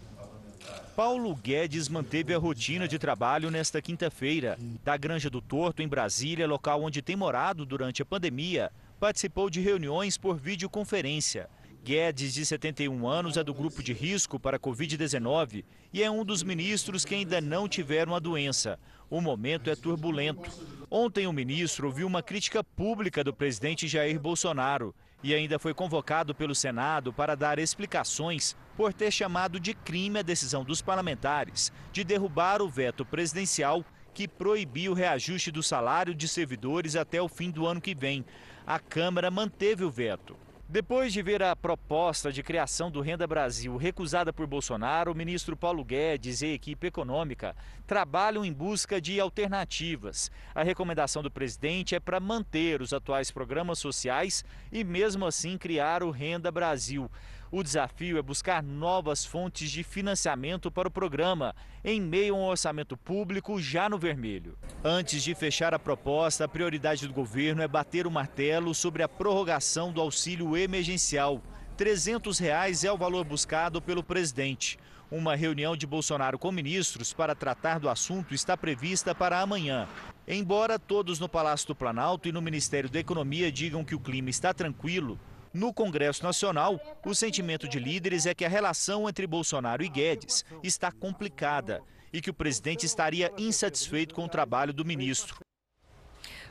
[0.94, 4.56] Paulo Guedes manteve a rotina de trabalho nesta quinta-feira.
[4.84, 9.60] Da Granja do Torto, em Brasília, local onde tem morado durante a pandemia, participou de
[9.60, 11.48] reuniões por videoconferência.
[11.86, 16.24] Guedes, de 71 anos, é do grupo de risco para a Covid-19 e é um
[16.24, 18.76] dos ministros que ainda não tiveram a doença.
[19.08, 20.50] O momento é turbulento.
[20.90, 26.34] Ontem, o ministro ouviu uma crítica pública do presidente Jair Bolsonaro e ainda foi convocado
[26.34, 32.02] pelo Senado para dar explicações por ter chamado de crime a decisão dos parlamentares de
[32.02, 37.48] derrubar o veto presidencial que proibiu o reajuste do salário de servidores até o fim
[37.48, 38.24] do ano que vem.
[38.66, 40.36] A Câmara manteve o veto.
[40.68, 45.56] Depois de ver a proposta de criação do Renda Brasil recusada por Bolsonaro, o ministro
[45.56, 47.54] Paulo Guedes e a equipe econômica
[47.86, 50.28] trabalham em busca de alternativas.
[50.52, 56.02] A recomendação do presidente é para manter os atuais programas sociais e, mesmo assim, criar
[56.02, 57.08] o Renda Brasil.
[57.50, 61.54] O desafio é buscar novas fontes de financiamento para o programa,
[61.84, 64.58] em meio a um orçamento público já no vermelho.
[64.82, 69.08] Antes de fechar a proposta, a prioridade do governo é bater o martelo sobre a
[69.08, 71.40] prorrogação do auxílio emergencial.
[71.76, 74.76] 300 reais é o valor buscado pelo presidente.
[75.08, 79.86] Uma reunião de Bolsonaro com ministros para tratar do assunto está prevista para amanhã.
[80.26, 84.30] Embora todos no Palácio do Planalto e no Ministério da Economia digam que o clima
[84.30, 85.16] está tranquilo,
[85.56, 90.44] no Congresso Nacional, o sentimento de líderes é que a relação entre Bolsonaro e Guedes
[90.62, 95.38] está complicada e que o presidente estaria insatisfeito com o trabalho do ministro.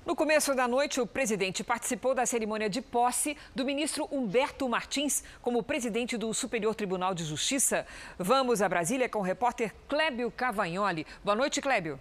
[0.06, 5.24] No começo da noite, o presidente participou da cerimônia de posse do ministro Humberto Martins
[5.42, 7.88] como presidente do Superior Tribunal de Justiça.
[8.18, 11.08] Vamos a Brasília com o repórter Clébio Cavagnoli.
[11.24, 12.00] Boa noite, Clébio.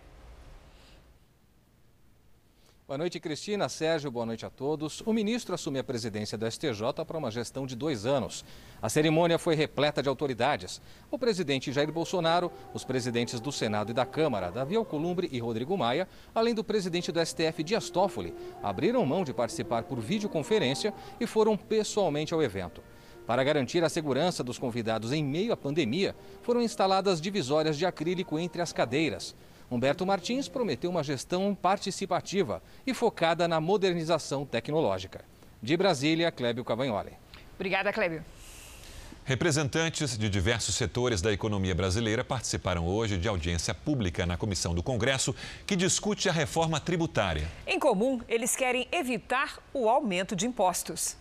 [2.87, 3.67] Boa noite, Cristina.
[3.67, 5.01] Sérgio, boa noite a todos.
[5.07, 8.45] O ministro assume a presidência do STJ para uma gestão de dois anos.
[8.83, 10.83] A cerimônia foi repleta de autoridades.
[11.11, 15.79] O presidente Jair Bolsonaro, os presidentes do Senado e da Câmara, Davi Alcolumbre e Rodrigo
[15.79, 21.27] Maia, além do presidente do STF, Dias Toffoli, abriram mão de participar por videoconferência e
[21.27, 22.83] foram pessoalmente ao evento.
[23.27, 28.39] Para garantir a segurança dos convidados em meio à pandemia, foram instaladas divisórias de acrílico
[28.39, 29.35] entre as cadeiras.
[29.71, 35.25] Humberto Martins prometeu uma gestão participativa e focada na modernização tecnológica.
[35.63, 37.13] De Brasília, Clébio Cavagnoli.
[37.55, 38.25] Obrigada, Clébio.
[39.27, 44.83] Representantes de diversos setores da economia brasileira participaram hoje de audiência pública na comissão do
[44.83, 45.35] Congresso
[45.67, 47.51] que discute a reforma tributária.
[47.67, 51.17] Em comum, eles querem evitar o aumento de impostos.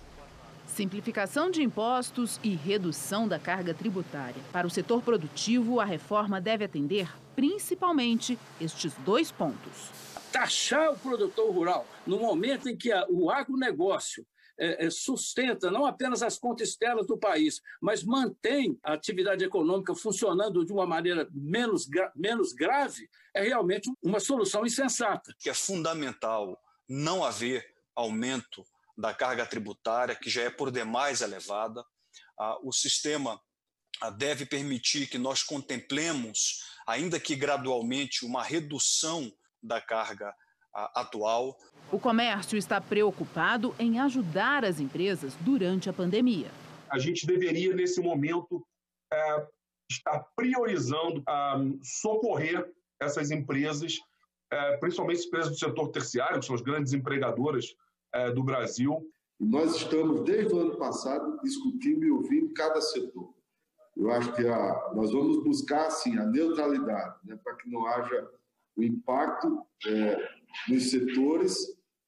[0.68, 4.42] Simplificação de impostos e redução da carga tributária.
[4.52, 9.92] Para o setor produtivo, a reforma deve atender principalmente estes dois pontos.
[10.32, 14.26] Taxar o produtor rural no momento em que o agronegócio
[14.58, 19.96] é, é, sustenta não apenas as contas externas do país, mas mantém a atividade econômica
[19.96, 25.34] funcionando de uma maneira menos, menos grave, é realmente uma solução insensata.
[25.40, 28.64] Que é fundamental não haver aumento
[28.98, 31.84] da carga tributária, que já é por demais elevada.
[32.40, 33.40] Ah, o sistema
[34.02, 40.34] ah, deve permitir que nós contemplemos ainda que gradualmente, uma redução da carga
[40.74, 41.56] atual.
[41.92, 46.52] O comércio está preocupado em ajudar as empresas durante a pandemia.
[46.90, 48.66] a gente deveria, nesse momento,
[49.12, 49.48] é,
[49.90, 54.00] estar priorizando a socorrer essas empresas,
[54.52, 57.66] é, principalmente as empresas do setor terciário, que são as grandes empregadoras
[58.14, 59.10] é, do Brasil.
[59.40, 63.34] Nós estamos, desde o ano passado, discutindo e ouvindo cada setor.
[63.96, 68.30] Eu acho que a, nós vamos buscar, sim, a neutralidade, né, para que não haja
[68.76, 70.30] o impacto é,
[70.68, 71.56] nos setores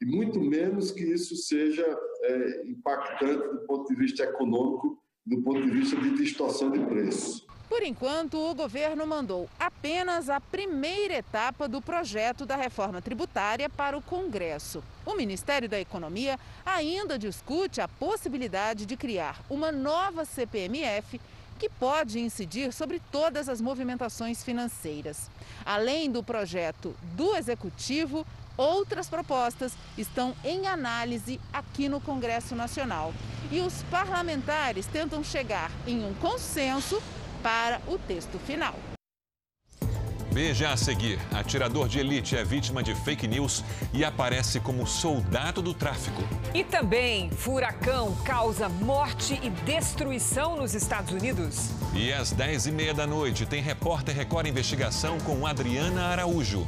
[0.02, 1.86] e muito menos que isso seja
[2.24, 7.46] é, impactante do ponto de vista econômico, do ponto de vista de distorção de preços.
[7.76, 13.98] Por enquanto, o governo mandou apenas a primeira etapa do projeto da reforma tributária para
[13.98, 14.82] o Congresso.
[15.06, 21.20] O Ministério da Economia ainda discute a possibilidade de criar uma nova CPMF
[21.60, 25.30] que pode incidir sobre todas as movimentações financeiras.
[25.66, 33.14] Além do projeto do Executivo, outras propostas estão em análise aqui no Congresso Nacional.
[33.52, 37.04] E os parlamentares tentam chegar em um consenso
[37.46, 38.74] para o texto final.
[40.32, 45.62] Veja a seguir: atirador de elite é vítima de fake news e aparece como soldado
[45.62, 46.24] do tráfico.
[46.56, 51.70] E também, furacão causa morte e destruição nos Estados Unidos.
[51.94, 56.68] E às 10h30 da noite tem repórter Record Investigação com Adriana Araújo.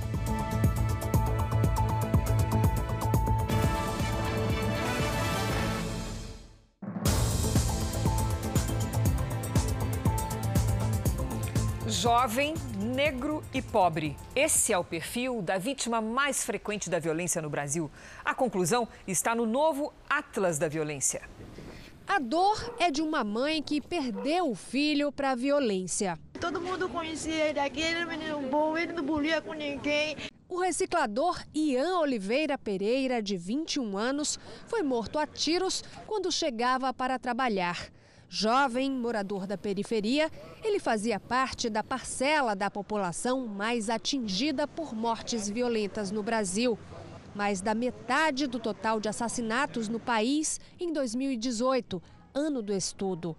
[12.00, 14.16] Jovem, negro e pobre.
[14.36, 17.90] Esse é o perfil da vítima mais frequente da violência no Brasil.
[18.24, 21.28] A conclusão está no novo Atlas da Violência.
[22.08, 26.20] A dor é de uma mãe que perdeu o filho para a violência.
[26.40, 30.16] Todo mundo conhecia ele aqui, ele era menino bom, ele não bulia com ninguém.
[30.48, 37.18] O reciclador Ian Oliveira Pereira, de 21 anos, foi morto a tiros quando chegava para
[37.18, 37.90] trabalhar.
[38.30, 40.30] Jovem, morador da periferia,
[40.62, 46.78] ele fazia parte da parcela da população mais atingida por mortes violentas no Brasil.
[47.34, 53.34] Mais da metade do total de assassinatos no país em 2018, ano do estudo.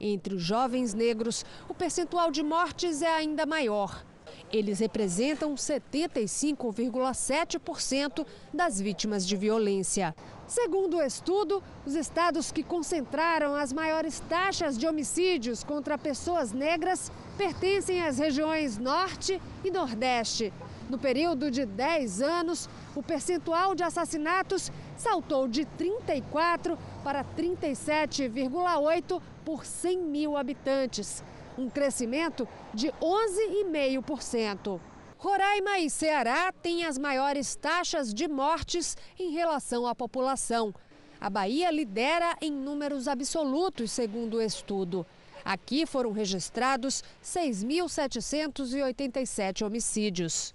[0.00, 4.04] Entre os jovens negros, o percentual de mortes é ainda maior.
[4.52, 10.12] Eles representam 75,7% das vítimas de violência.
[10.52, 17.10] Segundo o estudo, os estados que concentraram as maiores taxas de homicídios contra pessoas negras
[17.38, 20.52] pertencem às regiões Norte e Nordeste.
[20.90, 29.64] No período de 10 anos, o percentual de assassinatos saltou de 34 para 37,8 por
[29.64, 31.24] 100 mil habitantes,
[31.56, 34.78] um crescimento de 11,5%.
[35.22, 40.74] Roraima e Ceará têm as maiores taxas de mortes em relação à população.
[41.20, 45.06] A Bahia lidera em números absolutos, segundo o estudo.
[45.44, 50.52] Aqui foram registrados 6.787 homicídios.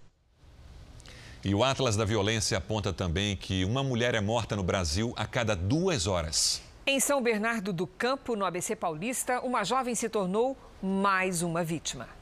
[1.45, 5.25] E o Atlas da Violência aponta também que uma mulher é morta no Brasil a
[5.25, 6.62] cada duas horas.
[6.86, 12.16] Em São Bernardo do Campo, no ABC Paulista, uma jovem se tornou mais uma vítima.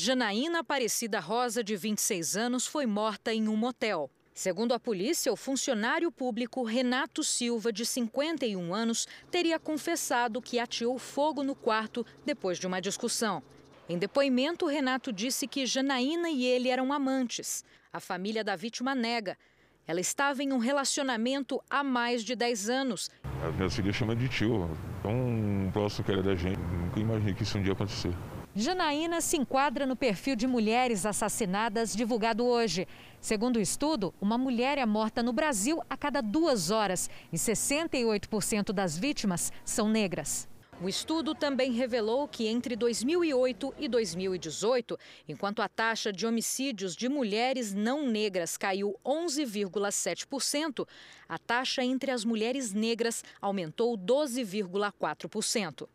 [0.00, 4.08] Janaína Aparecida Rosa, de 26 anos, foi morta em um motel.
[4.32, 11.00] Segundo a polícia, o funcionário público Renato Silva, de 51 anos, teria confessado que ateou
[11.00, 13.42] fogo no quarto depois de uma discussão.
[13.88, 17.64] Em depoimento, Renato disse que Janaína e ele eram amantes.
[17.92, 19.36] A família da vítima nega.
[19.84, 23.10] Ela estava em um relacionamento há mais de 10 anos.
[23.56, 24.70] Minha filha chama de tio,
[25.02, 26.60] tão próximo que era da gente.
[26.60, 28.14] Nunca imaginei que isso um dia acontecer.
[28.60, 32.88] Janaína se enquadra no perfil de mulheres assassinadas divulgado hoje.
[33.20, 38.72] Segundo o estudo, uma mulher é morta no Brasil a cada duas horas e 68%
[38.72, 40.48] das vítimas são negras.
[40.82, 47.08] O estudo também revelou que entre 2008 e 2018, enquanto a taxa de homicídios de
[47.08, 50.84] mulheres não negras caiu 11,7%,
[51.28, 55.88] a taxa entre as mulheres negras aumentou 12,4%.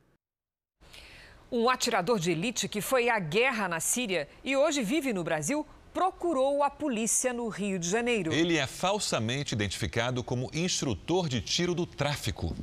[1.55, 5.63] Um atirador de elite que foi à guerra na Síria e hoje vive no Brasil
[5.93, 8.33] procurou a polícia no Rio de Janeiro.
[8.33, 12.55] Ele é falsamente identificado como instrutor de tiro do tráfico.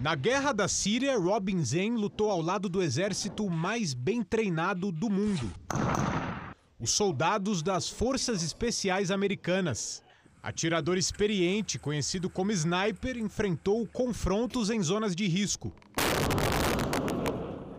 [0.00, 5.10] Na guerra da Síria, Robin Zen lutou ao lado do exército mais bem treinado do
[5.10, 5.52] mundo.
[6.78, 10.04] Os soldados das Forças Especiais Americanas.
[10.40, 15.74] Atirador experiente, conhecido como sniper, enfrentou confrontos em zonas de risco.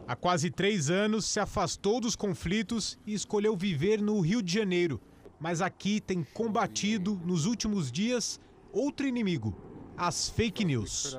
[0.10, 5.00] Há quase três anos se afastou dos conflitos e escolheu viver no Rio de Janeiro.
[5.40, 8.42] Mas aqui tem combatido, nos últimos dias,
[8.74, 9.56] outro inimigo:
[9.96, 11.16] as fake news.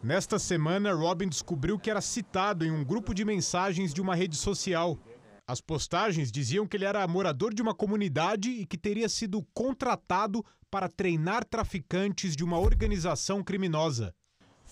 [0.00, 4.36] Nesta semana, Robin descobriu que era citado em um grupo de mensagens de uma rede
[4.36, 4.96] social.
[5.44, 10.44] As postagens diziam que ele era morador de uma comunidade e que teria sido contratado
[10.70, 14.14] para treinar traficantes de uma organização criminosa.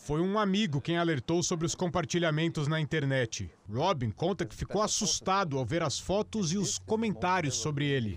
[0.02, 3.52] Foi um amigo quem alertou sobre os compartilhamentos na internet.
[3.70, 8.16] Robin conta que ficou assustado ao ver as fotos e os comentários sobre ele.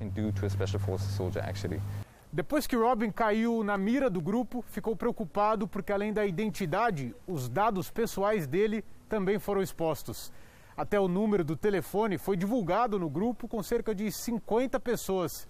[2.32, 7.50] Depois que Robin caiu na mira do grupo, ficou preocupado porque, além da identidade, os
[7.50, 10.32] dados pessoais dele também foram expostos.
[10.78, 15.48] Até o número do telefone foi divulgado no grupo com cerca de 50 pessoas.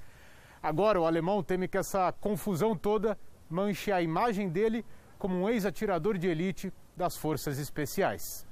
[0.63, 3.17] Agora, o alemão teme que essa confusão toda
[3.47, 4.83] manche a imagem dele
[5.23, 8.45] como um ex-atirador de elite das forças especiais.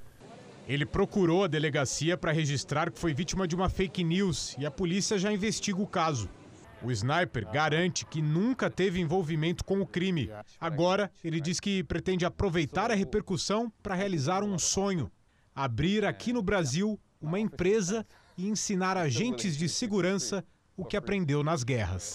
[0.66, 4.70] Ele procurou a delegacia para registrar que foi vítima de uma fake news e a
[4.70, 6.30] polícia já investiga o caso.
[6.82, 10.30] O sniper garante que nunca teve envolvimento com o crime.
[10.58, 15.12] Agora, ele diz que pretende aproveitar a repercussão para realizar um sonho
[15.54, 20.42] abrir aqui no Brasil uma empresa e ensinar agentes de segurança
[20.74, 22.14] o que aprendeu nas guerras.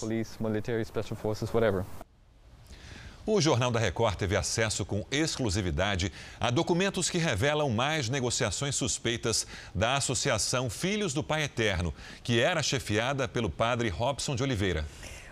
[3.30, 6.10] O Jornal da Record teve acesso com exclusividade
[6.40, 12.62] a documentos que revelam mais negociações suspeitas da Associação Filhos do Pai Eterno, que era
[12.62, 14.82] chefiada pelo padre Robson de Oliveira.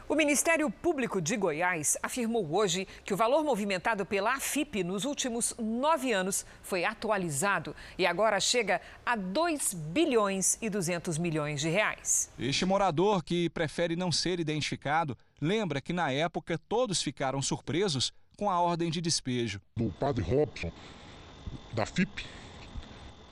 [0.07, 5.55] O Ministério Público de Goiás afirmou hoje que o valor movimentado pela AFIP nos últimos
[5.59, 12.31] nove anos foi atualizado e agora chega a 2 bilhões e 200 milhões de reais.
[12.39, 18.51] Este morador, que prefere não ser identificado, lembra que na época todos ficaram surpresos com
[18.51, 19.61] a ordem de despejo.
[19.79, 20.71] O padre Robson,
[21.73, 22.27] da FIP,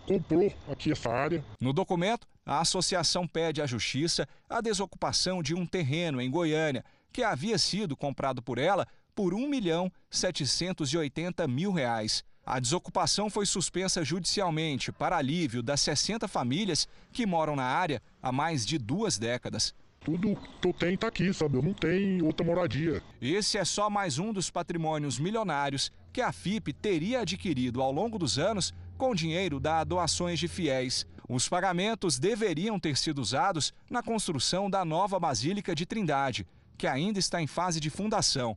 [0.06, 1.44] comprou aqui essa área.
[1.60, 7.22] No documento, a associação pede à justiça a desocupação de um terreno em Goiânia, que
[7.22, 12.24] havia sido comprado por ela por 1 milhão 780 mil reais.
[12.44, 18.30] A desocupação foi suspensa judicialmente para alívio das 60 famílias que moram na área há
[18.30, 19.74] mais de duas décadas.
[20.04, 21.56] Tudo que eu tenho está aqui, sabe?
[21.56, 23.02] Eu não tenho outra moradia.
[23.22, 28.18] Esse é só mais um dos patrimônios milionários que a FIP teria adquirido ao longo
[28.18, 31.06] dos anos com dinheiro da doações de fiéis.
[31.26, 36.46] Os pagamentos deveriam ter sido usados na construção da nova Basílica de Trindade,
[36.76, 38.54] que ainda está em fase de fundação.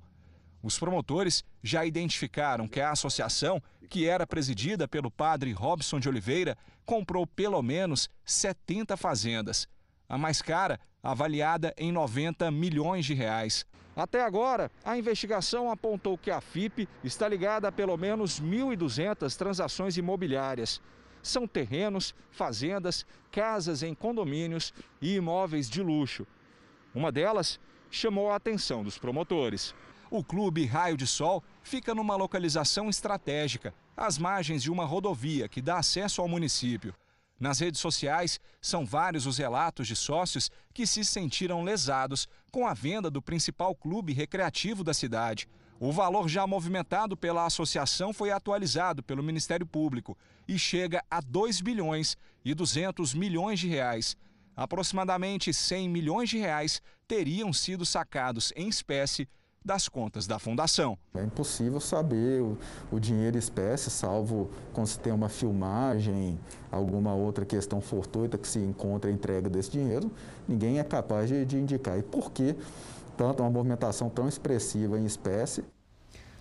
[0.62, 6.58] Os promotores já identificaram que a associação, que era presidida pelo padre Robson de Oliveira,
[6.86, 9.66] comprou pelo menos 70 fazendas.
[10.10, 10.78] A mais cara,
[11.12, 13.66] avaliada em 90 milhões de reais.
[13.96, 19.98] Até agora, a investigação apontou que a FIP está ligada a pelo menos 1.200 transações
[19.98, 20.82] imobiliárias
[21.28, 26.26] são terrenos, fazendas, casas em condomínios e imóveis de luxo.
[26.94, 27.60] Uma delas
[27.92, 29.76] chamou a atenção dos promotores.
[30.10, 35.62] O Clube Raio de Sol fica numa localização estratégica, às margens de uma rodovia que
[35.62, 36.96] dá acesso ao município.
[37.40, 42.74] Nas redes sociais, são vários os relatos de sócios que se sentiram lesados com a
[42.74, 45.48] venda do principal clube recreativo da cidade.
[45.80, 50.18] O valor já movimentado pela associação foi atualizado pelo Ministério Público
[50.48, 54.18] e chega a 2 bilhões e 200 milhões de reais.
[54.56, 59.30] Aproximadamente 100 milhões de reais teriam sido sacados em espécie
[59.68, 60.98] das contas da fundação.
[61.14, 62.58] É impossível saber o,
[62.90, 66.40] o, dinheiro espécie, salvo quando se tem uma filmagem,
[66.72, 70.10] alguma outra questão fortuita que se encontra a entrega desse dinheiro,
[70.48, 72.00] ninguém é capaz de, de indicar.
[72.00, 72.56] E por que
[73.18, 75.66] tanto uma movimentação tão expressiva em espécie.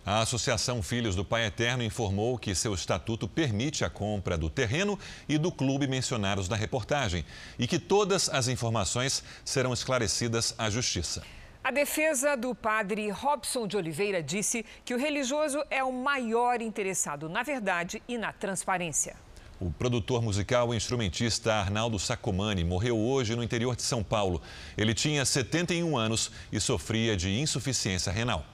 [0.04, 4.96] A Associação Filhos do Pai Eterno informou que seu estatuto permite a compra do terreno
[5.28, 7.24] e do clube mencionados na reportagem
[7.58, 11.24] e que todas as informações serão esclarecidas à Justiça.
[11.66, 17.28] A defesa do padre Robson de Oliveira disse que o religioso é o maior interessado
[17.28, 19.16] na verdade e na transparência.
[19.58, 24.40] O produtor musical e instrumentista Arnaldo Sacomani morreu hoje no interior de São Paulo.
[24.78, 28.46] Ele tinha 71 anos e sofria de insuficiência renal.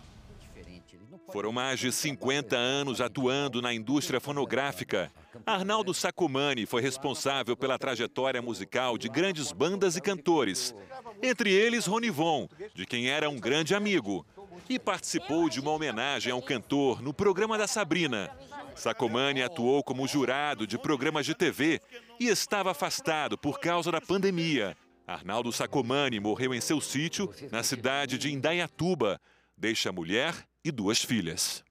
[1.31, 5.13] Foram mais de 50 anos atuando na indústria fonográfica.
[5.47, 10.75] Arnaldo Sacomani foi responsável pela trajetória musical de grandes bandas e cantores,
[11.23, 14.27] entre eles Ronivon, de quem era um grande amigo,
[14.69, 18.31] e participou de uma homenagem ao cantor no programa da Sabrina.
[18.75, 21.81] Sacomani atuou como jurado de programas de TV
[22.19, 24.77] e estava afastado por causa da pandemia.
[25.07, 29.21] Arnaldo Sacomani morreu em seu sítio, na cidade de Indaiatuba.
[29.57, 31.65] Deixa mulher e duas filhas.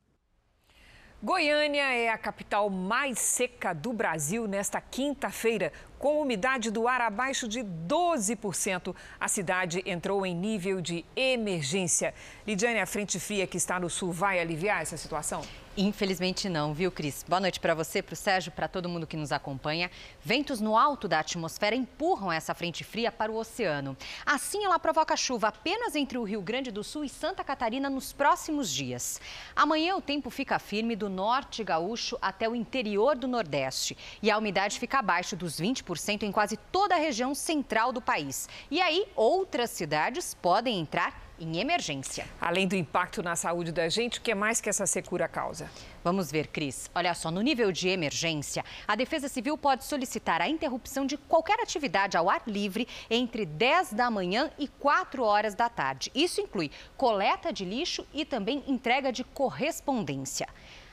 [1.23, 7.47] Goiânia é a capital mais seca do Brasil nesta quinta-feira, com umidade do ar abaixo
[7.47, 8.95] de 12%.
[9.19, 12.11] A cidade entrou em nível de emergência.
[12.47, 15.43] Lidiane, a frente fria que está no sul vai aliviar essa situação?
[15.77, 17.23] Infelizmente não, viu, Cris?
[17.25, 19.89] Boa noite para você, para o Sérgio, para todo mundo que nos acompanha.
[20.21, 23.95] Ventos no alto da atmosfera empurram essa frente fria para o oceano.
[24.25, 28.11] Assim, ela provoca chuva apenas entre o Rio Grande do Sul e Santa Catarina nos
[28.11, 29.21] próximos dias.
[29.55, 33.97] Amanhã o tempo fica firme do norte gaúcho até o interior do Nordeste.
[34.21, 38.49] E a umidade fica abaixo dos 20% em quase toda a região central do país.
[38.69, 42.27] E aí, outras cidades podem entrar em emergência.
[42.39, 45.69] Além do impacto na saúde da gente, o que mais que essa secura causa?
[46.03, 46.89] Vamos ver, Cris.
[46.93, 51.59] Olha só, no nível de emergência, a Defesa Civil pode solicitar a interrupção de qualquer
[51.59, 56.11] atividade ao ar livre entre 10 da manhã e 4 horas da tarde.
[56.13, 60.47] Isso inclui coleta de lixo e também entrega de correspondência.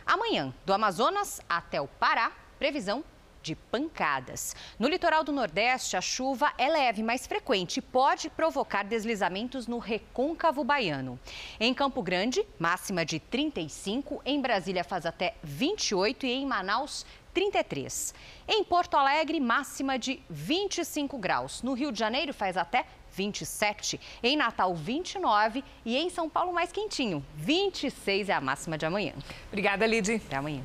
[0.06, 3.04] Amanhã, do Amazonas até o Pará, previsão
[3.42, 4.54] de pancadas.
[4.78, 9.78] No litoral do Nordeste, a chuva é leve, mas frequente e pode provocar deslizamentos no
[9.78, 11.18] recôncavo baiano.
[11.58, 18.14] Em Campo Grande, máxima de 35, em Brasília faz até 28 e em Manaus 33.
[18.48, 21.62] Em Porto Alegre, máxima de 25 graus.
[21.62, 26.70] No Rio de Janeiro faz até 27, em Natal 29 e em São Paulo mais
[26.70, 29.12] quentinho, 26 é a máxima de amanhã.
[29.48, 30.14] Obrigada, Lid.
[30.26, 30.62] Até amanhã.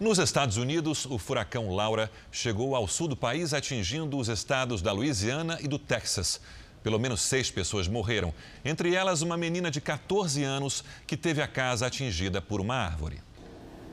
[0.00, 4.92] Nos Estados Unidos, o furacão Laura chegou ao sul do país, atingindo os estados da
[4.92, 6.40] Louisiana e do Texas.
[6.84, 8.32] Pelo menos seis pessoas morreram,
[8.64, 13.20] entre elas uma menina de 14 anos que teve a casa atingida por uma árvore.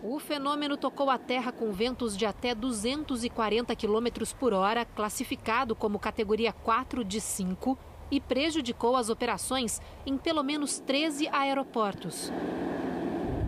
[0.03, 4.07] O fenômeno tocou a terra com ventos de até 240 km
[4.39, 7.75] por hora, classificado como categoria 4 de 5,
[8.11, 12.31] e prejudicou as operações em pelo menos 13 aeroportos.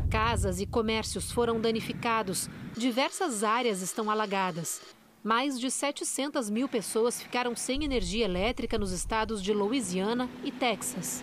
[0.10, 4.82] Casas e comércios foram danificados, diversas áreas estão alagadas.
[5.22, 11.22] Mais de 700 mil pessoas ficaram sem energia elétrica nos estados de Louisiana e Texas.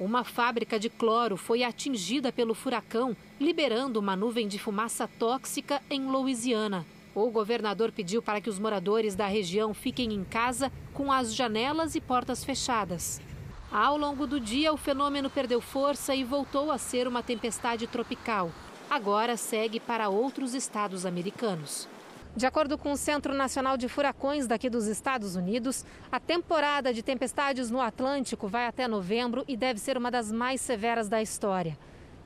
[0.00, 6.06] Uma fábrica de cloro foi atingida pelo furacão, liberando uma nuvem de fumaça tóxica em
[6.06, 6.84] Louisiana.
[7.14, 11.94] O governador pediu para que os moradores da região fiquem em casa com as janelas
[11.94, 13.20] e portas fechadas.
[13.70, 18.50] Ao longo do dia, o fenômeno perdeu força e voltou a ser uma tempestade tropical.
[18.88, 21.86] Agora segue para outros estados americanos.
[22.34, 27.02] De acordo com o Centro Nacional de Furacões daqui dos Estados Unidos, a temporada de
[27.02, 31.78] tempestades no Atlântico vai até novembro e deve ser uma das mais severas da história.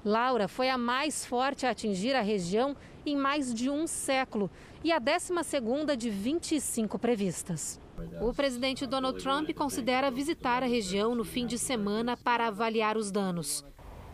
[0.05, 4.49] Laura foi a mais forte a atingir a região em mais de um século
[4.85, 7.81] e a 12 segunda de 25 previstas.
[8.21, 13.11] O presidente Donald Trump considera visitar a região no fim de semana para avaliar os
[13.11, 13.65] danos.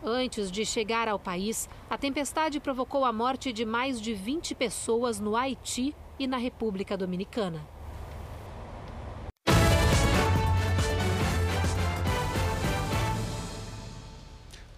[0.03, 5.19] Antes de chegar ao país, a tempestade provocou a morte de mais de 20 pessoas
[5.19, 7.65] no Haiti e na República Dominicana.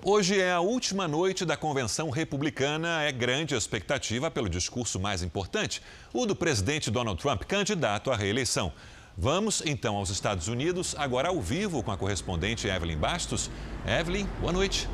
[0.03, 3.03] Hoje é a última noite da convenção republicana.
[3.03, 5.79] É grande a expectativa pelo discurso mais importante,
[6.11, 8.73] o do presidente Donald Trump, candidato à reeleição.
[9.17, 13.51] Vamos então aos Estados Unidos, agora ao vivo com a correspondente Evelyn Bastos.
[13.85, 14.87] Evelyn, boa noite.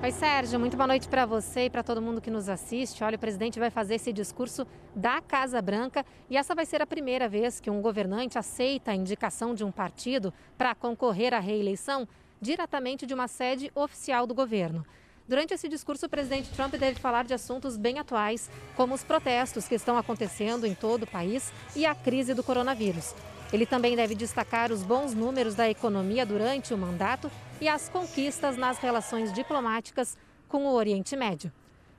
[0.00, 3.02] Oi, Sérgio, muito boa noite para você e para todo mundo que nos assiste.
[3.02, 6.86] Olha, o presidente vai fazer esse discurso da Casa Branca e essa vai ser a
[6.86, 12.06] primeira vez que um governante aceita a indicação de um partido para concorrer à reeleição
[12.40, 14.84] diretamente de uma sede oficial do governo.
[15.26, 19.66] Durante esse discurso, o presidente Trump deve falar de assuntos bem atuais, como os protestos
[19.66, 23.14] que estão acontecendo em todo o país e a crise do coronavírus.
[23.50, 28.56] Ele também deve destacar os bons números da economia durante o mandato e as conquistas
[28.58, 30.16] nas relações diplomáticas
[30.46, 31.50] com o Oriente Médio.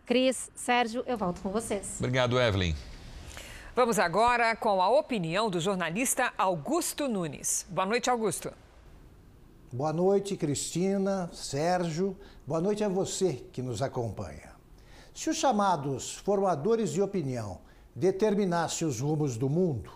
[0.05, 1.95] Cris, Sérgio, eu volto com vocês.
[1.97, 2.76] Obrigado, Evelyn.
[3.76, 7.65] Vamos agora com a opinião do jornalista Augusto Nunes.
[7.69, 8.53] Boa noite, Augusto.
[9.76, 12.15] Boa noite, Cristina, Sérgio.
[12.47, 14.55] Boa noite a você que nos acompanha.
[15.13, 17.59] Se os chamados formadores de opinião
[17.93, 19.91] determinassem os rumos do mundo,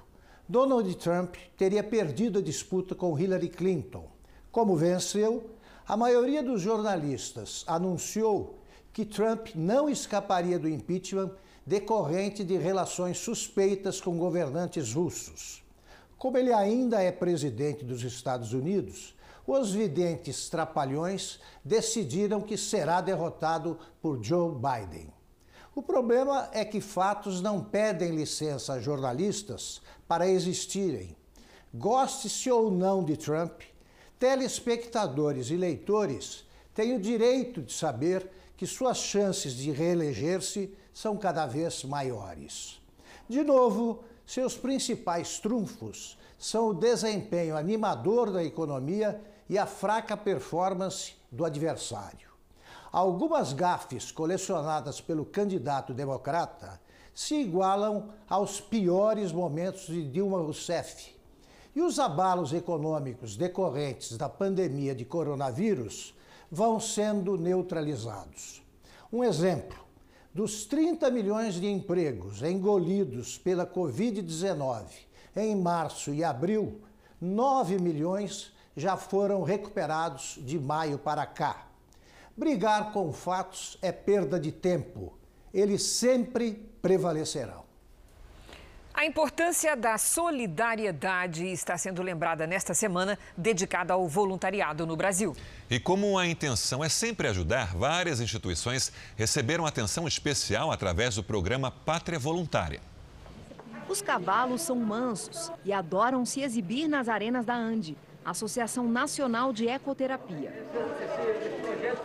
[0.49, 4.05] Donald Trump teria perdido a disputa com Hillary Clinton.
[4.51, 5.49] Como venceu,
[5.87, 8.59] a maioria dos jornalistas anunciou
[8.91, 11.31] que Trump não escaparia do impeachment
[11.65, 15.63] decorrente de relações suspeitas com governantes russos.
[16.17, 19.17] Como ele ainda é presidente dos Estados Unidos,
[19.51, 25.11] os videntes trapalhões decidiram que será derrotado por Joe Biden.
[25.73, 31.15] O problema é que fatos não pedem licença a jornalistas para existirem.
[31.73, 33.61] Goste-se ou não de Trump,
[34.19, 36.45] telespectadores e leitores
[36.75, 42.79] têm o direito de saber que suas chances de reeleger-se são cada vez maiores.
[43.27, 49.19] De novo, seus principais trunfos são o desempenho animador da economia
[49.49, 52.29] e a fraca performance do adversário.
[52.91, 56.79] Algumas gafes colecionadas pelo candidato democrata
[57.13, 61.15] se igualam aos piores momentos de Dilma Rousseff.
[61.75, 66.15] E os abalos econômicos decorrentes da pandemia de coronavírus
[66.49, 68.61] vão sendo neutralizados.
[69.11, 69.77] Um exemplo:
[70.33, 74.85] dos 30 milhões de empregos engolidos pela Covid-19
[75.35, 76.81] em março e abril,
[77.21, 81.67] 9 milhões já foram recuperados de maio para cá.
[82.35, 85.17] Brigar com fatos é perda de tempo.
[85.53, 87.67] Eles sempre prevalecerão.
[88.93, 95.35] A importância da solidariedade está sendo lembrada nesta semana, dedicada ao voluntariado no Brasil.
[95.69, 101.71] E como a intenção é sempre ajudar, várias instituições receberam atenção especial através do programa
[101.71, 102.81] Pátria Voluntária.
[103.87, 107.97] Os cavalos são mansos e adoram se exibir nas arenas da Ande.
[108.29, 110.53] Associação Nacional de Ecoterapia.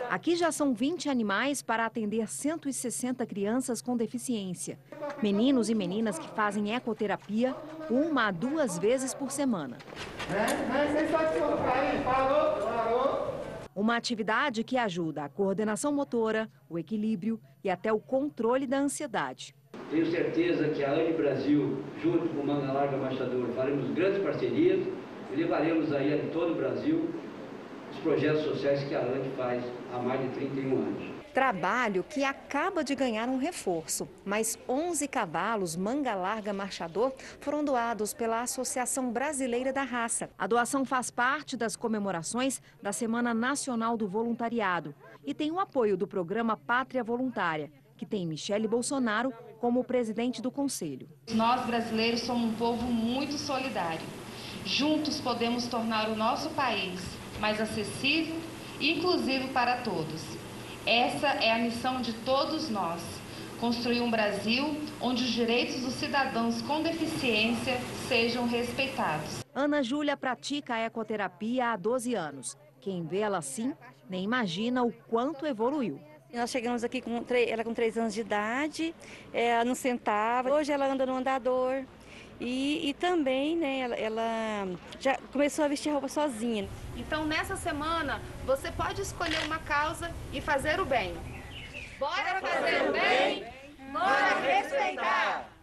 [0.09, 4.79] Aqui já são 20 animais para atender 160 crianças com deficiência.
[5.21, 7.55] Meninos e meninas que fazem ecoterapia
[7.89, 9.77] uma a duas vezes por semana.
[13.75, 19.53] Uma atividade que ajuda a coordenação motora, o equilíbrio e até o controle da ansiedade.
[19.91, 24.87] Tenho certeza que a ANI Brasil, junto com o Manga Larga Machador, faremos grandes parcerias
[25.35, 27.09] levaremos aí a todo o Brasil
[27.91, 29.63] os projetos sociais que a AND faz
[29.93, 31.15] há mais de 31 anos.
[31.33, 38.13] Trabalho que acaba de ganhar um reforço, mas 11 cavalos manga larga marchador foram doados
[38.13, 40.29] pela Associação Brasileira da Raça.
[40.37, 45.97] A doação faz parte das comemorações da Semana Nacional do Voluntariado e tem o apoio
[45.97, 51.09] do programa Pátria Voluntária, que tem Michele Bolsonaro como presidente do conselho.
[51.31, 54.05] Nós brasileiros somos um povo muito solidário.
[54.65, 56.99] Juntos podemos tornar o nosso país
[57.39, 58.35] mais acessível
[58.79, 60.23] e inclusivo para todos.
[60.87, 62.99] Essa é a missão de todos nós:
[63.59, 69.45] construir um Brasil onde os direitos dos cidadãos com deficiência sejam respeitados.
[69.53, 72.57] Ana Júlia pratica a ecoterapia há 12 anos.
[72.81, 73.71] Quem vê ela assim
[74.09, 75.99] nem imagina o quanto evoluiu.
[76.33, 78.95] Nós chegamos aqui com ela com 3 anos de idade,
[79.31, 81.85] ela não sentava, hoje ela anda no andador,
[82.39, 84.67] e, e também, né, ela, ela,
[84.99, 86.67] já começou a vestir roupa sozinha.
[86.97, 91.15] Então, nessa semana, você pode escolher uma causa e fazer o bem.
[91.97, 93.45] Bora fazer o bem,
[93.91, 95.54] bora respeitar.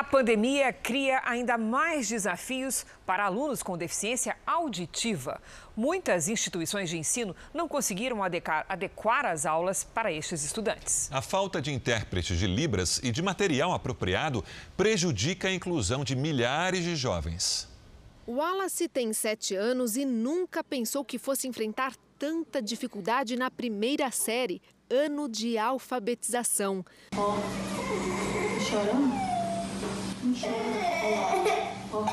[0.00, 5.38] A pandemia cria ainda mais desafios para alunos com deficiência auditiva.
[5.76, 11.12] Muitas instituições de ensino não conseguiram adequar, adequar as aulas para estes estudantes.
[11.12, 14.42] A falta de intérpretes de Libras e de material apropriado
[14.74, 17.68] prejudica a inclusão de milhares de jovens.
[18.26, 24.62] Wallace tem sete anos e nunca pensou que fosse enfrentar tanta dificuldade na primeira série,
[24.88, 26.82] ano de alfabetização.
[27.14, 29.29] Ó, oh, chorando?
[30.22, 30.52] 你吃吧
[31.90, 32.04] 好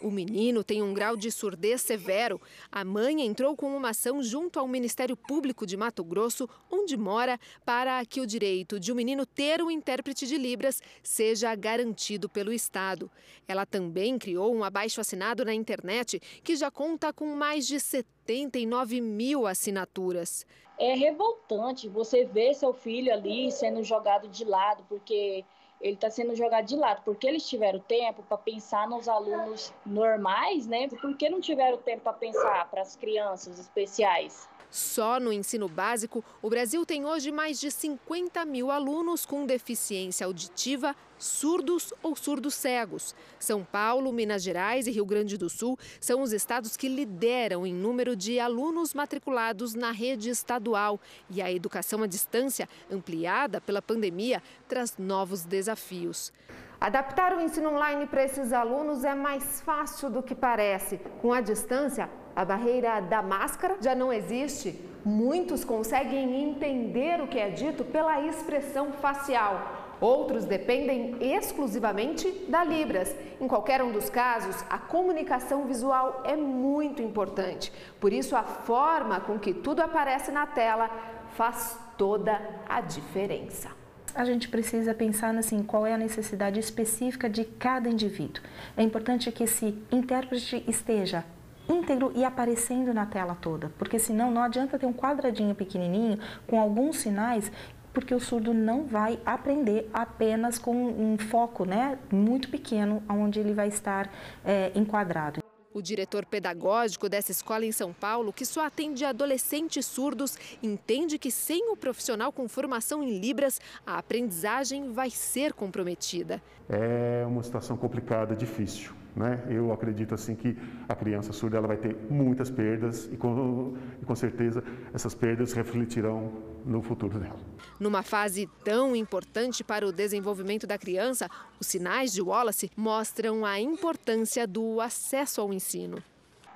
[0.00, 2.40] O menino tem um grau de surdez severo.
[2.72, 7.38] A mãe entrou com uma ação junto ao Ministério Público de Mato Grosso, onde mora,
[7.66, 12.30] para que o direito de o um menino ter um intérprete de Libras seja garantido
[12.30, 13.10] pelo Estado.
[13.46, 19.46] Ela também criou um abaixo-assinado na internet que já conta com mais de 79 mil
[19.46, 20.46] assinaturas.
[20.78, 25.44] É revoltante você ver seu filho ali sendo jogado de lado, porque
[25.80, 30.66] ele está sendo jogado de lado, porque eles tiveram tempo para pensar nos alunos normais,
[30.66, 30.88] né?
[30.88, 34.49] Por que não tiveram tempo para pensar para as crianças especiais?
[34.70, 40.24] Só no ensino básico, o Brasil tem hoje mais de 50 mil alunos com deficiência
[40.24, 43.14] auditiva, surdos ou surdos cegos.
[43.38, 47.74] São Paulo, Minas Gerais e Rio Grande do Sul são os estados que lideram em
[47.74, 51.00] número de alunos matriculados na rede estadual.
[51.28, 56.32] E a educação à distância, ampliada pela pandemia, traz novos desafios.
[56.80, 60.98] Adaptar o ensino online para esses alunos é mais fácil do que parece.
[61.20, 64.82] Com a distância, a barreira da máscara já não existe.
[65.04, 69.60] Muitos conseguem entender o que é dito pela expressão facial.
[70.00, 73.14] Outros dependem exclusivamente da Libras.
[73.38, 77.70] Em qualquer um dos casos, a comunicação visual é muito importante.
[78.00, 80.88] Por isso, a forma com que tudo aparece na tela
[81.34, 83.79] faz toda a diferença.
[84.14, 88.42] A gente precisa pensar assim, qual é a necessidade específica de cada indivíduo.
[88.76, 91.24] É importante que esse intérprete esteja
[91.68, 96.60] íntegro e aparecendo na tela toda, porque senão não adianta ter um quadradinho pequenininho com
[96.60, 97.50] alguns sinais
[97.92, 103.52] porque o surdo não vai aprender apenas com um foco né, muito pequeno, onde ele
[103.52, 104.08] vai estar
[104.44, 105.40] é, enquadrado.
[105.72, 111.30] O diretor pedagógico dessa escola em São Paulo, que só atende adolescentes surdos, entende que
[111.30, 116.42] sem o profissional com formação em Libras, a aprendizagem vai ser comprometida.
[116.68, 118.92] É uma situação complicada, difícil.
[119.14, 119.44] Né?
[119.48, 120.56] Eu acredito assim que
[120.88, 126.32] a criança surda ela vai ter muitas perdas e com, com certeza essas perdas refletirão
[126.64, 127.38] no futuro dela.
[127.78, 133.60] Numa fase tão importante para o desenvolvimento da criança, os sinais de Wallace mostram a
[133.60, 136.02] importância do acesso ao ensino.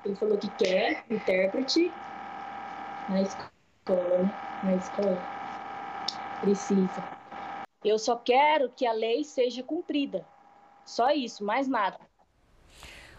[0.05, 1.91] Ele falou que quer intérprete
[3.09, 4.61] na escola, né?
[4.63, 5.19] na escola.
[6.41, 7.05] Precisa.
[7.83, 10.27] Eu só quero que a lei seja cumprida.
[10.85, 11.99] Só isso, mais nada.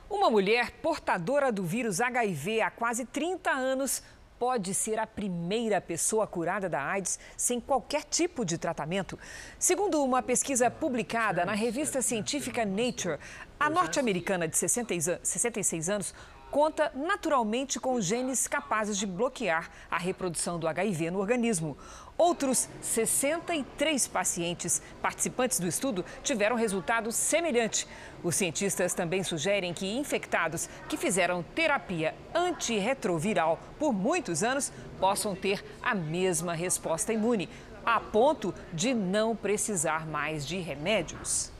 [0.09, 4.03] Uma mulher portadora do vírus HIV há quase 30 anos
[4.39, 9.17] pode ser a primeira pessoa curada da AIDS sem qualquer tipo de tratamento.
[9.57, 13.19] Segundo uma pesquisa publicada na revista científica Nature,
[13.59, 16.13] a norte-americana de 66 anos
[16.55, 21.77] conta naturalmente com genes capazes de bloquear a reprodução do HIV no organismo.
[22.17, 27.85] Outros 63 pacientes participantes do estudo tiveram resultado semelhante.
[28.23, 35.61] Os cientistas também sugerem que infectados que fizeram terapia antirretroviral por muitos anos possam ter
[35.83, 37.49] a mesma resposta imune,
[37.85, 41.53] a ponto de não precisar mais de remédios.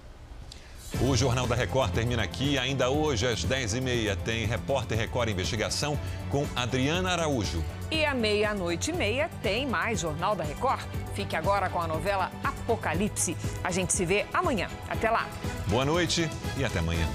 [1.02, 2.58] O Jornal da Record termina aqui.
[2.58, 7.64] Ainda hoje, às 10h30, tem Repórter Record Investigação com Adriana Araújo.
[7.92, 10.82] E à meia-noite e meia tem mais Jornal da Record.
[11.14, 13.36] Fique agora com a novela Apocalipse.
[13.64, 14.70] A gente se vê amanhã.
[14.88, 15.28] Até lá.
[15.68, 17.08] Boa noite e até amanhã.